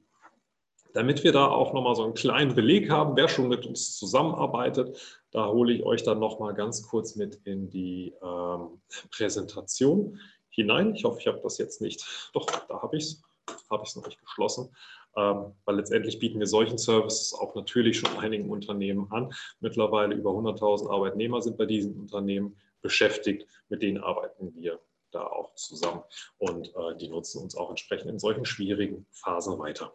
Damit 0.94 1.22
wir 1.22 1.32
da 1.32 1.46
auch 1.46 1.74
nochmal 1.74 1.94
so 1.94 2.04
einen 2.04 2.14
kleinen 2.14 2.54
Beleg 2.54 2.90
haben, 2.90 3.14
wer 3.16 3.28
schon 3.28 3.48
mit 3.48 3.66
uns 3.66 3.96
zusammenarbeitet, 3.96 5.20
da 5.30 5.46
hole 5.48 5.72
ich 5.72 5.82
euch 5.84 6.02
dann 6.02 6.18
nochmal 6.18 6.54
ganz 6.54 6.82
kurz 6.82 7.14
mit 7.14 7.36
in 7.44 7.68
die 7.68 8.14
ähm, 8.22 8.80
Präsentation 9.10 10.18
hinein. 10.48 10.94
Ich 10.94 11.04
hoffe, 11.04 11.20
ich 11.20 11.26
habe 11.26 11.40
das 11.42 11.58
jetzt 11.58 11.82
nicht, 11.82 12.30
doch, 12.32 12.46
da 12.46 12.82
habe 12.82 12.96
ich 12.96 13.04
es, 13.04 13.22
habe 13.70 13.82
ich 13.84 13.90
es 13.90 13.96
noch 13.96 14.06
nicht 14.06 14.20
geschlossen, 14.20 14.74
ähm, 15.16 15.52
weil 15.66 15.76
letztendlich 15.76 16.18
bieten 16.18 16.40
wir 16.40 16.46
solchen 16.46 16.78
Services 16.78 17.34
auch 17.34 17.54
natürlich 17.54 17.98
schon 17.98 18.18
einigen 18.18 18.50
Unternehmen 18.50 19.10
an. 19.10 19.32
Mittlerweile 19.60 20.14
über 20.14 20.30
100.000 20.30 20.90
Arbeitnehmer 20.90 21.42
sind 21.42 21.58
bei 21.58 21.66
diesen 21.66 22.00
Unternehmen 22.00 22.56
beschäftigt, 22.80 23.46
mit 23.68 23.82
denen 23.82 23.98
arbeiten 23.98 24.54
wir 24.54 24.80
da 25.10 25.22
auch 25.26 25.54
zusammen 25.54 26.02
und 26.38 26.68
äh, 26.68 26.96
die 26.98 27.08
nutzen 27.08 27.42
uns 27.42 27.56
auch 27.56 27.70
entsprechend 27.70 28.10
in 28.10 28.18
solchen 28.18 28.44
schwierigen 28.44 29.06
Phasen 29.12 29.58
weiter. 29.58 29.92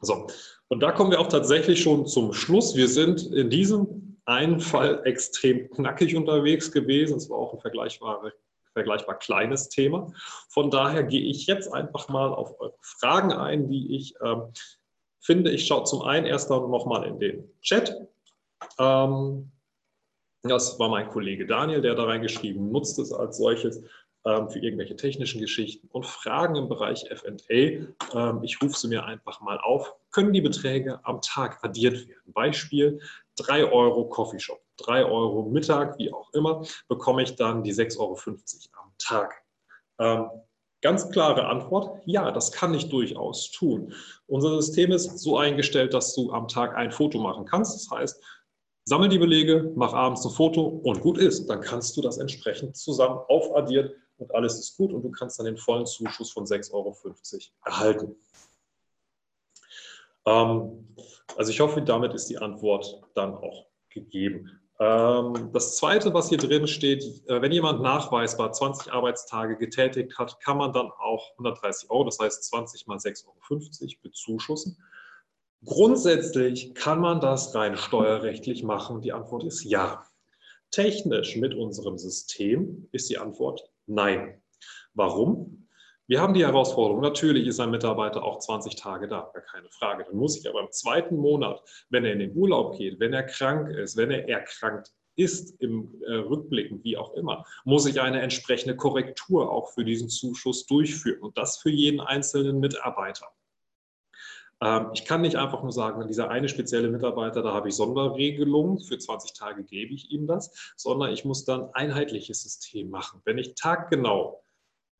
So, 0.00 0.26
und 0.68 0.80
da 0.80 0.90
kommen 0.90 1.12
wir 1.12 1.20
auch 1.20 1.28
tatsächlich 1.28 1.80
schon 1.80 2.06
zum 2.06 2.32
Schluss. 2.32 2.74
Wir 2.74 2.88
sind 2.88 3.26
in 3.32 3.50
diesem 3.50 4.18
einen 4.24 4.60
Fall 4.60 5.02
extrem 5.04 5.70
knackig 5.70 6.16
unterwegs 6.16 6.72
gewesen. 6.72 7.16
Es 7.16 7.30
war 7.30 7.38
auch 7.38 7.54
ein 7.54 7.60
vergleichbar, 7.60 8.32
vergleichbar 8.72 9.18
kleines 9.18 9.68
Thema. 9.68 10.12
Von 10.48 10.70
daher 10.70 11.04
gehe 11.04 11.22
ich 11.22 11.46
jetzt 11.46 11.72
einfach 11.72 12.08
mal 12.08 12.28
auf 12.28 12.58
eure 12.60 12.74
Fragen 12.80 13.32
ein, 13.32 13.68
die 13.68 13.96
ich 13.96 14.14
ähm, 14.22 14.52
finde. 15.20 15.50
Ich 15.52 15.66
schaue 15.66 15.84
zum 15.84 16.02
einen 16.02 16.26
erst 16.26 16.50
noch 16.50 16.86
mal 16.86 17.04
in 17.04 17.18
den 17.20 17.50
Chat. 17.60 17.96
Ähm, 18.78 19.52
das 20.42 20.78
war 20.78 20.88
mein 20.88 21.08
Kollege 21.08 21.46
Daniel, 21.46 21.80
der 21.80 21.94
da 21.94 22.04
reingeschrieben, 22.04 22.70
nutzt 22.70 22.98
es 22.98 23.12
als 23.12 23.38
solches 23.38 23.82
ähm, 24.24 24.48
für 24.50 24.58
irgendwelche 24.58 24.96
technischen 24.96 25.40
Geschichten 25.40 25.88
und 25.88 26.06
Fragen 26.06 26.56
im 26.56 26.68
Bereich 26.68 27.04
FA. 27.14 27.32
Ähm, 27.50 28.42
ich 28.42 28.60
rufe 28.62 28.76
sie 28.76 28.88
mir 28.88 29.04
einfach 29.04 29.40
mal 29.40 29.58
auf. 29.58 29.94
Können 30.10 30.32
die 30.32 30.40
Beträge 30.40 31.00
am 31.04 31.20
Tag 31.20 31.58
addiert 31.62 32.08
werden? 32.08 32.32
Beispiel 32.32 33.00
3 33.36 33.72
Euro 33.72 34.08
Coffeeshop, 34.08 34.60
3 34.78 35.04
Euro 35.04 35.48
Mittag, 35.48 35.98
wie 35.98 36.12
auch 36.12 36.32
immer, 36.34 36.64
bekomme 36.88 37.22
ich 37.22 37.36
dann 37.36 37.62
die 37.62 37.72
6,50 37.72 37.98
Euro 37.98 38.18
am 38.82 38.92
Tag. 38.98 39.42
Ähm, 39.98 40.28
ganz 40.82 41.08
klare 41.10 41.46
Antwort, 41.46 42.00
ja, 42.04 42.30
das 42.30 42.52
kann 42.52 42.74
ich 42.74 42.88
durchaus 42.88 43.50
tun. 43.52 43.94
Unser 44.26 44.60
System 44.60 44.92
ist 44.92 45.18
so 45.18 45.38
eingestellt, 45.38 45.94
dass 45.94 46.14
du 46.14 46.32
am 46.32 46.48
Tag 46.48 46.76
ein 46.76 46.90
Foto 46.90 47.18
machen 47.18 47.44
kannst. 47.44 47.74
Das 47.74 47.96
heißt, 47.96 48.22
sammel 48.84 49.08
die 49.08 49.18
Belege, 49.18 49.72
mach 49.76 49.92
abends 49.92 50.24
ein 50.24 50.32
Foto 50.32 50.62
und 50.62 51.00
gut 51.00 51.18
ist. 51.18 51.46
Dann 51.46 51.60
kannst 51.60 51.96
du 51.96 52.00
das 52.00 52.18
entsprechend 52.18 52.76
zusammen 52.76 53.20
aufaddiert 53.28 53.94
und 54.18 54.34
alles 54.34 54.58
ist 54.58 54.76
gut 54.76 54.92
und 54.92 55.02
du 55.02 55.10
kannst 55.10 55.38
dann 55.38 55.46
den 55.46 55.56
vollen 55.56 55.86
Zuschuss 55.86 56.32
von 56.32 56.44
6,50 56.44 56.72
Euro 56.72 56.96
erhalten. 57.64 58.16
Ähm, 60.26 60.94
also 61.36 61.50
ich 61.50 61.60
hoffe, 61.60 61.82
damit 61.82 62.14
ist 62.14 62.26
die 62.26 62.38
Antwort 62.38 63.02
dann 63.14 63.34
auch 63.34 63.66
gegeben. 63.88 64.50
Ähm, 64.78 65.50
das 65.52 65.76
Zweite, 65.76 66.12
was 66.14 66.28
hier 66.28 66.38
drin 66.38 66.66
steht, 66.66 67.04
äh, 67.28 67.40
wenn 67.40 67.52
jemand 67.52 67.82
nachweisbar 67.82 68.52
20 68.52 68.92
Arbeitstage 68.92 69.56
getätigt 69.56 70.18
hat, 70.18 70.40
kann 70.40 70.56
man 70.56 70.72
dann 70.72 70.90
auch 70.90 71.32
130 71.32 71.90
Euro, 71.90 72.04
das 72.04 72.18
heißt 72.18 72.44
20 72.44 72.86
mal 72.86 72.98
6,50 72.98 73.26
Euro 73.26 74.02
bezuschussen. 74.02 74.76
Grundsätzlich 75.64 76.74
kann 76.74 77.00
man 77.00 77.20
das 77.20 77.54
rein 77.54 77.76
steuerrechtlich 77.76 78.64
machen. 78.64 79.00
Die 79.00 79.12
Antwort 79.12 79.44
ist 79.44 79.62
ja. 79.62 80.04
Technisch 80.72 81.36
mit 81.36 81.54
unserem 81.54 81.98
System 81.98 82.88
ist 82.90 83.10
die 83.10 83.18
Antwort 83.18 83.70
nein. 83.86 84.42
Warum? 84.94 85.68
Wir 86.08 86.20
haben 86.20 86.34
die 86.34 86.44
Herausforderung, 86.44 87.00
natürlich 87.00 87.46
ist 87.46 87.60
ein 87.60 87.70
Mitarbeiter 87.70 88.24
auch 88.24 88.40
20 88.40 88.74
Tage 88.74 89.06
da, 89.06 89.30
gar 89.32 89.42
keine 89.44 89.70
Frage. 89.70 90.04
Dann 90.04 90.16
muss 90.16 90.36
ich 90.36 90.48
aber 90.48 90.60
im 90.60 90.72
zweiten 90.72 91.16
Monat, 91.16 91.62
wenn 91.90 92.04
er 92.04 92.12
in 92.12 92.18
den 92.18 92.36
Urlaub 92.36 92.76
geht, 92.76 92.98
wenn 92.98 93.12
er 93.12 93.22
krank 93.22 93.70
ist, 93.70 93.96
wenn 93.96 94.10
er 94.10 94.28
erkrankt 94.28 94.90
ist 95.14 95.60
im 95.60 96.02
äh, 96.06 96.14
Rückblicken, 96.14 96.82
wie 96.82 96.96
auch 96.96 97.14
immer, 97.14 97.46
muss 97.64 97.86
ich 97.86 98.00
eine 98.00 98.20
entsprechende 98.20 98.76
Korrektur 98.76 99.50
auch 99.50 99.72
für 99.72 99.84
diesen 99.84 100.08
Zuschuss 100.08 100.66
durchführen 100.66 101.20
und 101.20 101.38
das 101.38 101.58
für 101.58 101.70
jeden 101.70 102.00
einzelnen 102.00 102.58
Mitarbeiter. 102.58 103.28
Ähm, 104.62 104.90
ich 104.94 105.04
kann 105.04 105.22
nicht 105.22 105.36
einfach 105.36 105.62
nur 105.62 105.72
sagen, 105.72 106.06
dieser 106.06 106.30
eine 106.30 106.48
spezielle 106.48 106.88
Mitarbeiter, 106.88 107.42
da 107.42 107.52
habe 107.52 107.68
ich 107.68 107.74
Sonderregelungen, 107.74 108.78
für 108.78 108.96
20 108.96 109.34
Tage 109.34 109.64
gebe 109.64 109.92
ich 109.92 110.10
ihm 110.12 110.26
das, 110.26 110.72
sondern 110.76 111.12
ich 111.12 111.24
muss 111.24 111.44
dann 111.44 111.64
ein 111.72 111.90
einheitliches 111.90 112.42
System 112.42 112.88
machen. 112.88 113.20
Wenn 113.24 113.38
ich 113.38 113.56
taggenau 113.56 114.42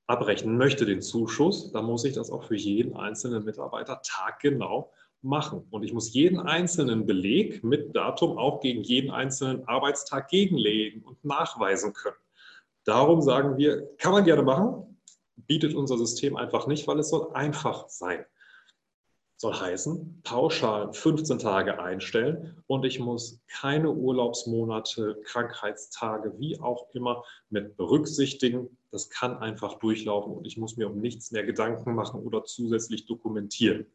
abrechnen 0.08 0.58
möchte, 0.58 0.84
den 0.84 1.00
Zuschuss, 1.00 1.70
dann 1.70 1.84
muss 1.84 2.04
ich 2.04 2.12
das 2.12 2.30
auch 2.30 2.42
für 2.42 2.56
jeden 2.56 2.96
einzelnen 2.96 3.44
Mitarbeiter 3.44 4.02
taggenau 4.02 4.92
machen. 5.22 5.64
Und 5.70 5.84
ich 5.84 5.92
muss 5.92 6.12
jeden 6.12 6.40
einzelnen 6.40 7.06
Beleg 7.06 7.62
mit 7.62 7.94
Datum 7.94 8.38
auch 8.38 8.60
gegen 8.60 8.82
jeden 8.82 9.12
einzelnen 9.12 9.66
Arbeitstag 9.68 10.28
gegenlegen 10.28 11.02
und 11.02 11.24
nachweisen 11.24 11.92
können. 11.92 12.16
Darum 12.84 13.22
sagen 13.22 13.56
wir, 13.58 13.88
kann 13.98 14.10
man 14.10 14.24
gerne 14.24 14.42
machen, 14.42 14.98
bietet 15.36 15.72
unser 15.74 15.96
System 15.96 16.36
einfach 16.36 16.66
nicht, 16.66 16.88
weil 16.88 16.98
es 16.98 17.10
soll 17.10 17.32
einfach 17.32 17.88
sein 17.88 18.24
soll 19.42 19.54
heißen, 19.54 20.20
pauschal 20.22 20.92
15 20.92 21.40
Tage 21.40 21.80
einstellen 21.80 22.62
und 22.68 22.84
ich 22.84 23.00
muss 23.00 23.40
keine 23.48 23.90
Urlaubsmonate, 23.90 25.20
Krankheitstage, 25.24 26.32
wie 26.38 26.60
auch 26.60 26.86
immer 26.94 27.24
mit 27.50 27.76
berücksichtigen. 27.76 28.68
Das 28.92 29.10
kann 29.10 29.36
einfach 29.38 29.80
durchlaufen 29.80 30.32
und 30.32 30.46
ich 30.46 30.58
muss 30.58 30.76
mir 30.76 30.88
um 30.88 31.00
nichts 31.00 31.32
mehr 31.32 31.42
Gedanken 31.42 31.96
machen 31.96 32.22
oder 32.22 32.44
zusätzlich 32.44 33.06
dokumentieren. 33.06 33.86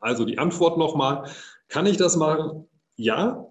Also 0.00 0.26
die 0.26 0.38
Antwort 0.38 0.76
nochmal, 0.76 1.30
kann 1.68 1.86
ich 1.86 1.96
das 1.96 2.16
machen? 2.16 2.68
Ja. 2.96 3.50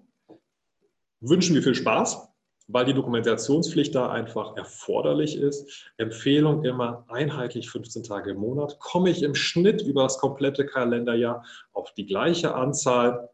Wünschen 1.18 1.56
wir 1.56 1.64
viel 1.64 1.74
Spaß 1.74 2.27
weil 2.68 2.84
die 2.84 2.94
Dokumentationspflicht 2.94 3.94
da 3.94 4.10
einfach 4.10 4.56
erforderlich 4.56 5.36
ist. 5.36 5.90
Empfehlung 5.96 6.64
immer 6.64 7.04
einheitlich 7.08 7.70
15 7.70 8.02
Tage 8.02 8.32
im 8.32 8.38
Monat. 8.38 8.78
Komme 8.78 9.08
ich 9.08 9.22
im 9.22 9.34
Schnitt 9.34 9.80
über 9.80 10.02
das 10.02 10.18
komplette 10.18 10.66
Kalenderjahr 10.66 11.44
auf 11.72 11.92
die 11.94 12.04
gleiche 12.04 12.54
Anzahl 12.54 13.30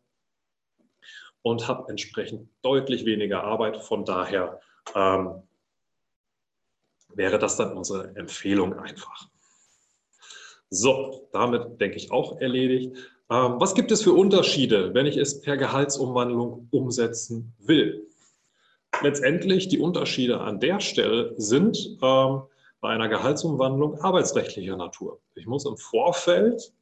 und 1.42 1.66
habe 1.66 1.88
entsprechend 1.90 2.48
deutlich 2.62 3.04
weniger 3.04 3.42
Arbeit. 3.42 3.76
Von 3.76 4.04
daher 4.04 4.60
ähm, 4.94 5.42
wäre 7.12 7.38
das 7.40 7.56
dann 7.56 7.76
unsere 7.76 8.14
Empfehlung 8.14 8.78
einfach. 8.78 9.28
So, 10.70 11.28
damit 11.32 11.80
denke 11.80 11.96
ich 11.96 12.12
auch 12.12 12.40
erledigt. 12.40 12.96
Ähm, 13.30 13.56
was 13.58 13.74
gibt 13.74 13.90
es 13.90 14.02
für 14.02 14.12
Unterschiede, 14.12 14.94
wenn 14.94 15.06
ich 15.06 15.16
es 15.16 15.40
per 15.40 15.56
Gehaltsumwandlung 15.56 16.68
umsetzen 16.70 17.52
will? 17.58 18.06
Letztendlich 19.02 19.68
die 19.68 19.78
Unterschiede 19.78 20.40
an 20.40 20.60
der 20.60 20.80
Stelle 20.80 21.34
sind 21.36 21.98
ähm, 22.02 22.42
bei 22.80 22.90
einer 22.90 23.08
Gehaltsumwandlung 23.08 24.00
arbeitsrechtlicher 24.00 24.76
Natur. 24.76 25.20
Ich 25.34 25.46
muss 25.46 25.64
im 25.64 25.76
Vorfeld, 25.76 26.72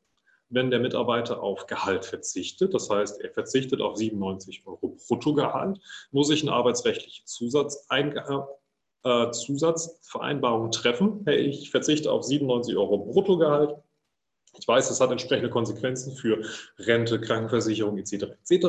wenn 0.48 0.70
der 0.70 0.81
Mitarbeiter 0.81 1.42
auf 1.42 1.66
Gehalt 1.66 2.05
verzichtet, 2.05 2.75
das 2.75 2.90
heißt, 2.90 3.20
er 3.20 3.31
verzichtet 3.31 3.81
auf 3.81 3.96
97 3.96 4.64
Euro 4.66 4.96
Bruttogehalt, 5.07 5.79
muss 6.11 6.31
ich 6.31 6.42
eine 6.42 6.53
arbeitsrechtliche 6.53 7.25
Zusatz 7.25 7.87
äh, 7.90 9.31
Zusatzvereinbarung 9.31 10.70
treffen. 10.70 11.22
Hey, 11.25 11.38
ich 11.38 11.70
verzichte 11.70 12.11
auf 12.11 12.25
97 12.25 12.77
Euro 12.77 12.98
Bruttogehalt. 12.98 13.77
Ich 14.59 14.68
weiß, 14.68 14.88
das 14.88 15.01
hat 15.01 15.11
entsprechende 15.11 15.51
Konsequenzen 15.51 16.14
für 16.14 16.44
Rente, 16.79 17.20
Krankenversicherung 17.20 17.96
etc. 17.96 18.37
etc. 18.48 18.66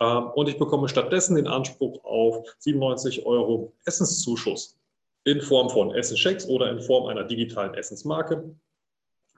Ähm, 0.00 0.30
und 0.34 0.48
ich 0.48 0.58
bekomme 0.58 0.88
stattdessen 0.88 1.36
den 1.36 1.46
Anspruch 1.46 2.04
auf 2.04 2.44
97 2.58 3.26
Euro 3.26 3.72
Essenszuschuss 3.84 4.78
in 5.24 5.40
Form 5.40 5.70
von 5.70 5.94
Essenschecks 5.94 6.46
oder 6.46 6.70
in 6.70 6.80
Form 6.80 7.06
einer 7.06 7.24
digitalen 7.24 7.74
Essensmarke. 7.74 8.54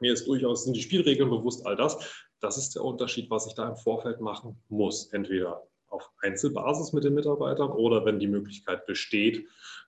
Mir 0.00 0.12
ist 0.12 0.26
durchaus 0.26 0.64
sind 0.64 0.76
die 0.76 0.82
Spielregeln 0.82 1.30
bewusst, 1.30 1.66
all 1.66 1.76
das. 1.76 2.24
Das 2.40 2.58
ist 2.58 2.74
der 2.74 2.84
Unterschied, 2.84 3.30
was 3.30 3.46
ich 3.46 3.54
da 3.54 3.68
im 3.68 3.76
Vorfeld 3.76 4.20
machen 4.20 4.60
muss. 4.68 5.06
Entweder 5.12 5.66
auf 5.88 6.10
Einzelbasis 6.20 6.92
mit 6.92 7.04
den 7.04 7.14
Mitarbeitern 7.14 7.70
oder 7.70 8.04
wenn 8.04 8.18
die 8.18 8.26
Möglichkeit 8.26 8.84
besteht, 8.86 9.46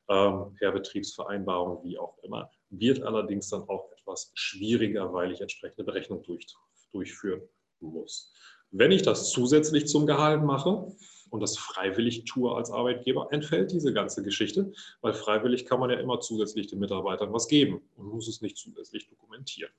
ähm, 0.08 0.54
per 0.58 0.72
Betriebsvereinbarung, 0.72 1.84
wie 1.84 1.98
auch 1.98 2.16
immer. 2.22 2.50
Wird 2.70 3.02
allerdings 3.02 3.50
dann 3.50 3.62
auch 3.68 3.90
etwas 3.92 4.30
schwieriger, 4.34 5.12
weil 5.12 5.32
ich 5.32 5.40
entsprechende 5.40 5.84
Berechnung 5.84 6.22
durch, 6.22 6.46
durchführen 6.92 7.42
muss. 7.80 8.32
Wenn 8.70 8.92
ich 8.92 9.02
das 9.02 9.30
zusätzlich 9.30 9.86
zum 9.86 10.06
Gehalt 10.06 10.42
mache 10.42 10.92
und 11.30 11.40
das 11.40 11.56
freiwillig 11.56 12.24
tue 12.24 12.54
als 12.54 12.70
Arbeitgeber, 12.70 13.28
entfällt 13.30 13.72
diese 13.72 13.92
ganze 13.92 14.22
Geschichte, 14.22 14.72
weil 15.00 15.14
freiwillig 15.14 15.64
kann 15.64 15.80
man 15.80 15.90
ja 15.90 15.98
immer 15.98 16.20
zusätzlich 16.20 16.66
den 16.66 16.78
Mitarbeitern 16.78 17.32
was 17.32 17.48
geben 17.48 17.80
und 17.96 18.06
muss 18.06 18.28
es 18.28 18.42
nicht 18.42 18.56
zusätzlich 18.56 19.08
dokumentieren. 19.08 19.72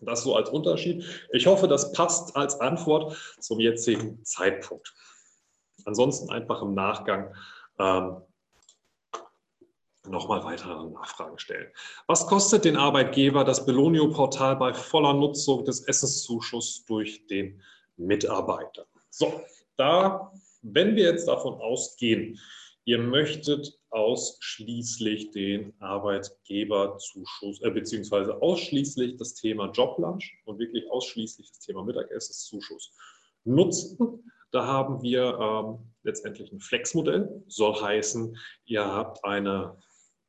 Das 0.00 0.22
so 0.22 0.36
als 0.36 0.50
Unterschied. 0.50 1.04
Ich 1.32 1.46
hoffe, 1.46 1.68
das 1.68 1.92
passt 1.92 2.36
als 2.36 2.60
Antwort 2.60 3.16
zum 3.40 3.60
jetzigen 3.60 4.22
Zeitpunkt. 4.24 4.94
Ansonsten 5.86 6.30
einfach 6.30 6.60
im 6.62 6.74
Nachgang 6.74 7.34
ähm, 7.78 8.16
nochmal 10.08 10.44
weitere 10.44 10.88
Nachfragen 10.90 11.38
stellen. 11.38 11.70
Was 12.06 12.26
kostet 12.26 12.64
den 12.64 12.76
Arbeitgeber 12.76 13.44
das 13.44 13.64
Belonio-Portal 13.66 14.56
bei 14.56 14.74
voller 14.74 15.14
Nutzung 15.14 15.64
des 15.64 15.86
Essenszuschusses 15.86 16.84
durch 16.84 17.26
den 17.26 17.60
Mitarbeiter? 17.96 18.86
So, 19.10 19.40
da, 19.76 20.32
wenn 20.62 20.96
wir 20.96 21.04
jetzt 21.04 21.28
davon 21.28 21.54
ausgehen, 21.54 22.38
ihr 22.84 22.98
möchtet 22.98 23.78
ausschließlich 23.90 25.30
den 25.30 25.72
Arbeitgeberzuschuss, 25.80 27.62
äh, 27.62 27.70
beziehungsweise 27.70 28.40
ausschließlich 28.40 29.16
das 29.16 29.34
Thema 29.34 29.70
Joblunch 29.70 30.38
und 30.44 30.58
wirklich 30.58 30.88
ausschließlich 30.90 31.48
das 31.48 31.58
Thema 31.60 31.82
Mittagessenzuschuss 31.82 32.92
nutzen, 33.44 34.30
da 34.50 34.66
haben 34.66 35.02
wir 35.02 35.38
ähm, 35.38 35.92
letztendlich 36.02 36.52
ein 36.52 36.60
Flexmodell, 36.60 37.42
soll 37.46 37.74
heißen, 37.74 38.36
ihr 38.64 38.84
habt 38.84 39.24
eine 39.24 39.76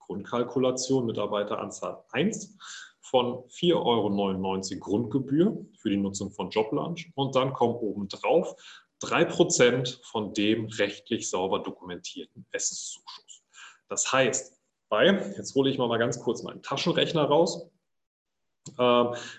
Grundkalkulation 0.08 1.06
Mitarbeiteranzahl 1.06 2.04
1 2.12 2.58
von 3.02 3.43
4,99 3.50 3.76
Euro 3.76 4.80
Grundgebühr 4.80 5.65
für 5.78 5.89
die 5.89 5.98
Nutzung 5.98 6.32
von 6.32 6.50
Joblunch 6.50 7.12
und 7.15 7.36
dann 7.36 7.54
kommen 7.54 7.76
obendrauf 7.76 8.56
3% 9.02 10.00
von 10.04 10.34
dem 10.34 10.65
rechtlich 10.65 11.30
sauber 11.30 11.60
dokumentierten 11.60 12.46
Essenszuschuss. 12.52 13.43
Das 13.89 14.12
heißt, 14.12 14.58
bei, 14.89 15.06
jetzt 15.38 15.54
hole 15.56 15.70
ich 15.70 15.78
mal 15.78 15.98
ganz 15.98 16.20
kurz 16.20 16.43
meinen 16.43 16.62
Taschenrechner 16.62 17.24
raus, 17.24 17.70
äh, 18.78 18.82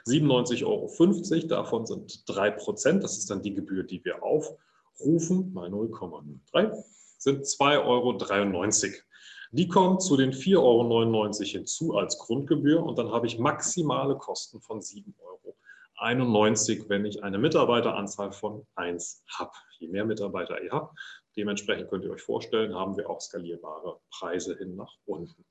97,50 0.06 0.64
Euro, 0.64 1.46
davon 1.48 1.86
sind 1.86 2.24
3%, 2.28 3.00
das 3.00 3.18
ist 3.18 3.30
dann 3.30 3.42
die 3.42 3.54
Gebühr, 3.54 3.82
die 3.82 4.04
wir 4.04 4.22
aufrufen, 4.22 5.52
mal 5.52 5.68
0,03, 5.68 6.84
sind 7.18 7.44
2,93 7.44 7.84
Euro. 7.84 9.02
Die 9.50 9.66
kommt 9.66 10.02
zu 10.02 10.16
den 10.16 10.32
4,99 10.32 10.58
Euro 10.58 11.32
hinzu 11.32 11.96
als 11.96 12.18
Grundgebühr 12.18 12.82
und 12.82 12.98
dann 12.98 13.10
habe 13.10 13.26
ich 13.26 13.38
maximale 13.38 14.16
Kosten 14.16 14.60
von 14.60 14.80
7,91 14.80 16.80
Euro, 16.80 16.88
wenn 16.90 17.06
ich 17.06 17.24
eine 17.24 17.38
Mitarbeiteranzahl 17.38 18.32
von 18.32 18.66
1 18.74 19.24
habe. 19.38 19.52
Je 19.78 19.88
mehr 19.88 20.04
Mitarbeiter 20.04 20.62
ihr 20.62 20.70
habt, 20.70 20.98
dementsprechend 21.34 21.88
könnt 21.88 22.04
ihr 22.04 22.10
euch 22.10 22.20
vorstellen, 22.20 22.74
haben 22.74 22.98
wir 22.98 23.08
auch 23.08 23.22
skalierbare 23.22 23.98
Preise 24.10 24.54
hin 24.54 24.76
nach 24.76 24.92
unten. 25.06 25.46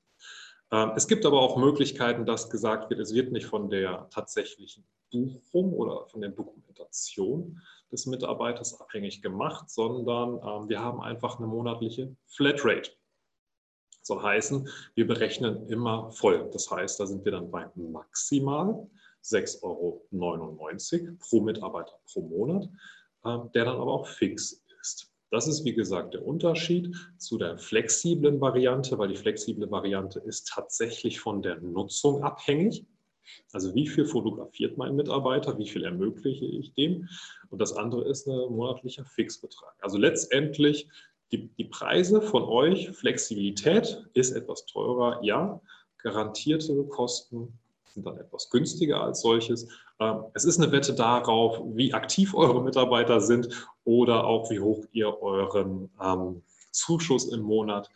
Ähm, 0.70 0.92
es 0.94 1.08
gibt 1.08 1.26
aber 1.26 1.40
auch 1.40 1.56
Möglichkeiten, 1.56 2.24
dass 2.24 2.50
gesagt 2.50 2.90
wird, 2.90 3.00
es 3.00 3.14
wird 3.14 3.32
nicht 3.32 3.46
von 3.46 3.68
der 3.68 4.08
tatsächlichen 4.10 4.86
Buchung 5.10 5.72
oder 5.72 6.06
von 6.06 6.20
der 6.20 6.30
Dokumentation 6.30 7.60
des 7.90 8.06
Mitarbeiters 8.06 8.80
abhängig 8.80 9.22
gemacht, 9.22 9.70
sondern 9.70 10.34
ähm, 10.34 10.68
wir 10.68 10.80
haben 10.80 11.00
einfach 11.00 11.38
eine 11.38 11.48
monatliche 11.48 12.14
Flatrate 12.26 12.92
soll 14.08 14.22
heißen, 14.22 14.68
wir 14.94 15.06
berechnen 15.06 15.68
immer 15.68 16.10
voll. 16.10 16.48
Das 16.52 16.70
heißt, 16.70 16.98
da 16.98 17.06
sind 17.06 17.24
wir 17.24 17.32
dann 17.32 17.50
bei 17.50 17.70
maximal 17.76 18.88
6,99 19.24 19.62
Euro 19.62 21.16
pro 21.20 21.40
Mitarbeiter 21.40 21.98
pro 22.12 22.22
Monat, 22.22 22.68
ähm, 23.24 23.50
der 23.54 23.66
dann 23.66 23.76
aber 23.76 23.92
auch 23.92 24.06
fix 24.06 24.64
ist. 24.80 25.12
Das 25.30 25.46
ist, 25.46 25.64
wie 25.64 25.74
gesagt, 25.74 26.14
der 26.14 26.26
Unterschied 26.26 26.94
zu 27.18 27.36
der 27.36 27.58
flexiblen 27.58 28.40
Variante, 28.40 28.98
weil 28.98 29.08
die 29.08 29.16
flexible 29.16 29.70
Variante 29.70 30.20
ist 30.20 30.48
tatsächlich 30.48 31.20
von 31.20 31.42
der 31.42 31.60
Nutzung 31.60 32.22
abhängig. 32.22 32.86
Also 33.52 33.74
wie 33.74 33.86
viel 33.86 34.06
fotografiert 34.06 34.78
mein 34.78 34.96
Mitarbeiter, 34.96 35.58
wie 35.58 35.68
viel 35.68 35.84
ermögliche 35.84 36.46
ich 36.46 36.72
dem? 36.74 37.08
Und 37.50 37.60
das 37.60 37.74
andere 37.74 38.08
ist 38.08 38.26
ein 38.26 38.32
monatlicher 38.32 39.04
Fixbetrag. 39.04 39.74
Also 39.80 39.98
letztendlich 39.98 40.88
die, 41.32 41.48
die 41.48 41.64
Preise 41.64 42.22
von 42.22 42.44
euch, 42.44 42.90
Flexibilität 42.90 44.04
ist 44.14 44.32
etwas 44.32 44.66
teurer, 44.66 45.22
ja, 45.22 45.60
garantierte 45.98 46.84
Kosten 46.84 47.58
sind 47.94 48.06
dann 48.06 48.18
etwas 48.18 48.50
günstiger 48.50 49.02
als 49.02 49.20
solches. 49.20 49.68
Ähm, 49.98 50.24
es 50.34 50.44
ist 50.44 50.60
eine 50.60 50.70
Wette 50.72 50.94
darauf, 50.94 51.60
wie 51.74 51.92
aktiv 51.92 52.34
eure 52.34 52.62
Mitarbeiter 52.62 53.20
sind 53.20 53.48
oder 53.84 54.24
auch 54.24 54.50
wie 54.50 54.60
hoch 54.60 54.84
ihr 54.92 55.20
euren 55.22 55.90
ähm, 56.02 56.42
Zuschuss 56.70 57.32
im 57.32 57.40
Monat 57.42 57.90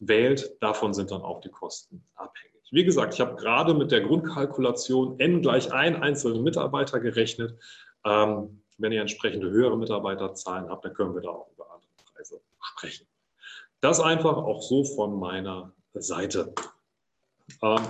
wählt. 0.00 0.56
Davon 0.60 0.94
sind 0.94 1.10
dann 1.10 1.22
auch 1.22 1.40
die 1.40 1.50
Kosten 1.50 2.02
abhängig. 2.14 2.52
Wie 2.70 2.84
gesagt, 2.84 3.14
ich 3.14 3.20
habe 3.20 3.36
gerade 3.36 3.74
mit 3.74 3.92
der 3.92 4.00
Grundkalkulation 4.00 5.20
n 5.20 5.42
gleich 5.42 5.72
ein 5.72 6.02
einzelnen 6.02 6.42
Mitarbeiter 6.42 7.00
gerechnet. 7.00 7.54
Ähm, 8.04 8.62
wenn 8.78 8.92
ihr 8.92 9.02
entsprechende 9.02 9.50
höhere 9.50 9.76
Mitarbeiterzahlen 9.76 10.70
habt, 10.70 10.84
dann 10.84 10.94
können 10.94 11.14
wir 11.14 11.20
da 11.20 11.28
auch 11.28 11.50
über 11.52 11.71
Preise 12.14 12.40
sprechen. 12.60 13.06
Das 13.80 14.00
einfach 14.00 14.36
auch 14.36 14.62
so 14.62 14.84
von 14.84 15.18
meiner 15.18 15.72
Seite. 15.94 16.54
Ähm, 17.62 17.82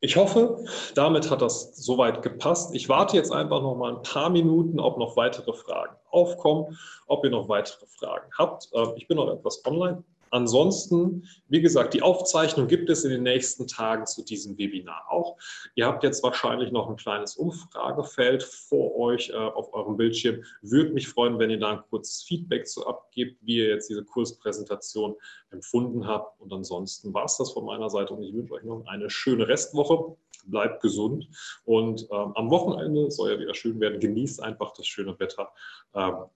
ich 0.00 0.16
hoffe, 0.16 0.64
damit 0.94 1.30
hat 1.30 1.42
das 1.42 1.74
soweit 1.76 2.22
gepasst. 2.22 2.74
Ich 2.74 2.88
warte 2.88 3.16
jetzt 3.16 3.32
einfach 3.32 3.62
noch 3.62 3.74
mal 3.74 3.96
ein 3.96 4.02
paar 4.02 4.30
Minuten, 4.30 4.78
ob 4.78 4.98
noch 4.98 5.16
weitere 5.16 5.52
Fragen 5.52 5.96
aufkommen, 6.10 6.78
ob 7.06 7.24
ihr 7.24 7.30
noch 7.30 7.48
weitere 7.48 7.86
Fragen 7.86 8.30
habt. 8.36 8.68
Ähm, 8.72 8.92
ich 8.96 9.08
bin 9.08 9.16
noch 9.16 9.32
etwas 9.32 9.64
online. 9.64 10.04
Ansonsten, 10.36 11.26
wie 11.48 11.62
gesagt, 11.62 11.94
die 11.94 12.02
Aufzeichnung 12.02 12.66
gibt 12.68 12.90
es 12.90 13.04
in 13.04 13.10
den 13.10 13.22
nächsten 13.22 13.66
Tagen 13.66 14.04
zu 14.04 14.22
diesem 14.22 14.58
Webinar 14.58 15.10
auch. 15.10 15.38
Ihr 15.76 15.86
habt 15.86 16.04
jetzt 16.04 16.22
wahrscheinlich 16.22 16.72
noch 16.72 16.90
ein 16.90 16.96
kleines 16.96 17.36
Umfragefeld 17.36 18.42
vor 18.42 18.94
euch 18.96 19.30
äh, 19.30 19.32
auf 19.32 19.72
eurem 19.72 19.96
Bildschirm. 19.96 20.44
Würde 20.60 20.92
mich 20.92 21.08
freuen, 21.08 21.38
wenn 21.38 21.48
ihr 21.48 21.58
da 21.58 21.70
ein 21.70 21.82
kurzes 21.88 22.22
Feedback 22.22 22.68
zu 22.68 22.86
abgebt, 22.86 23.38
wie 23.40 23.56
ihr 23.56 23.68
jetzt 23.68 23.88
diese 23.88 24.04
Kurspräsentation 24.04 25.14
empfunden 25.48 26.06
habt. 26.06 26.38
Und 26.38 26.52
ansonsten 26.52 27.14
war 27.14 27.24
es 27.24 27.38
das 27.38 27.52
von 27.52 27.64
meiner 27.64 27.88
Seite 27.88 28.12
und 28.12 28.22
ich 28.22 28.34
wünsche 28.34 28.52
euch 28.52 28.64
noch 28.64 28.84
eine 28.88 29.08
schöne 29.08 29.48
Restwoche. 29.48 30.16
Bleibt 30.44 30.82
gesund 30.82 31.28
und 31.64 32.02
ähm, 32.12 32.32
am 32.34 32.50
Wochenende 32.50 33.10
soll 33.10 33.32
ja 33.32 33.38
wieder 33.38 33.54
schön 33.54 33.80
werden. 33.80 34.00
Genießt 34.00 34.42
einfach 34.42 34.74
das 34.74 34.86
schöne 34.86 35.18
Wetter. 35.18 35.50
Ähm, 35.94 36.26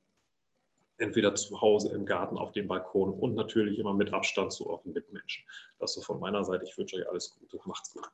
entweder 1.00 1.34
zu 1.34 1.60
Hause 1.60 1.94
im 1.94 2.04
Garten, 2.06 2.36
auf 2.36 2.52
dem 2.52 2.68
Balkon 2.68 3.12
und 3.12 3.34
natürlich 3.34 3.78
immer 3.78 3.94
mit 3.94 4.12
Abstand 4.12 4.52
zu 4.52 4.68
euren 4.68 4.92
Mitmenschen. 4.92 5.44
Das 5.78 5.94
so 5.94 6.00
von 6.00 6.20
meiner 6.20 6.44
Seite. 6.44 6.64
Ich 6.64 6.76
wünsche 6.76 6.96
euch 6.96 7.08
alles 7.08 7.36
Gute. 7.38 7.58
Macht's 7.64 7.92
gut. 7.92 8.08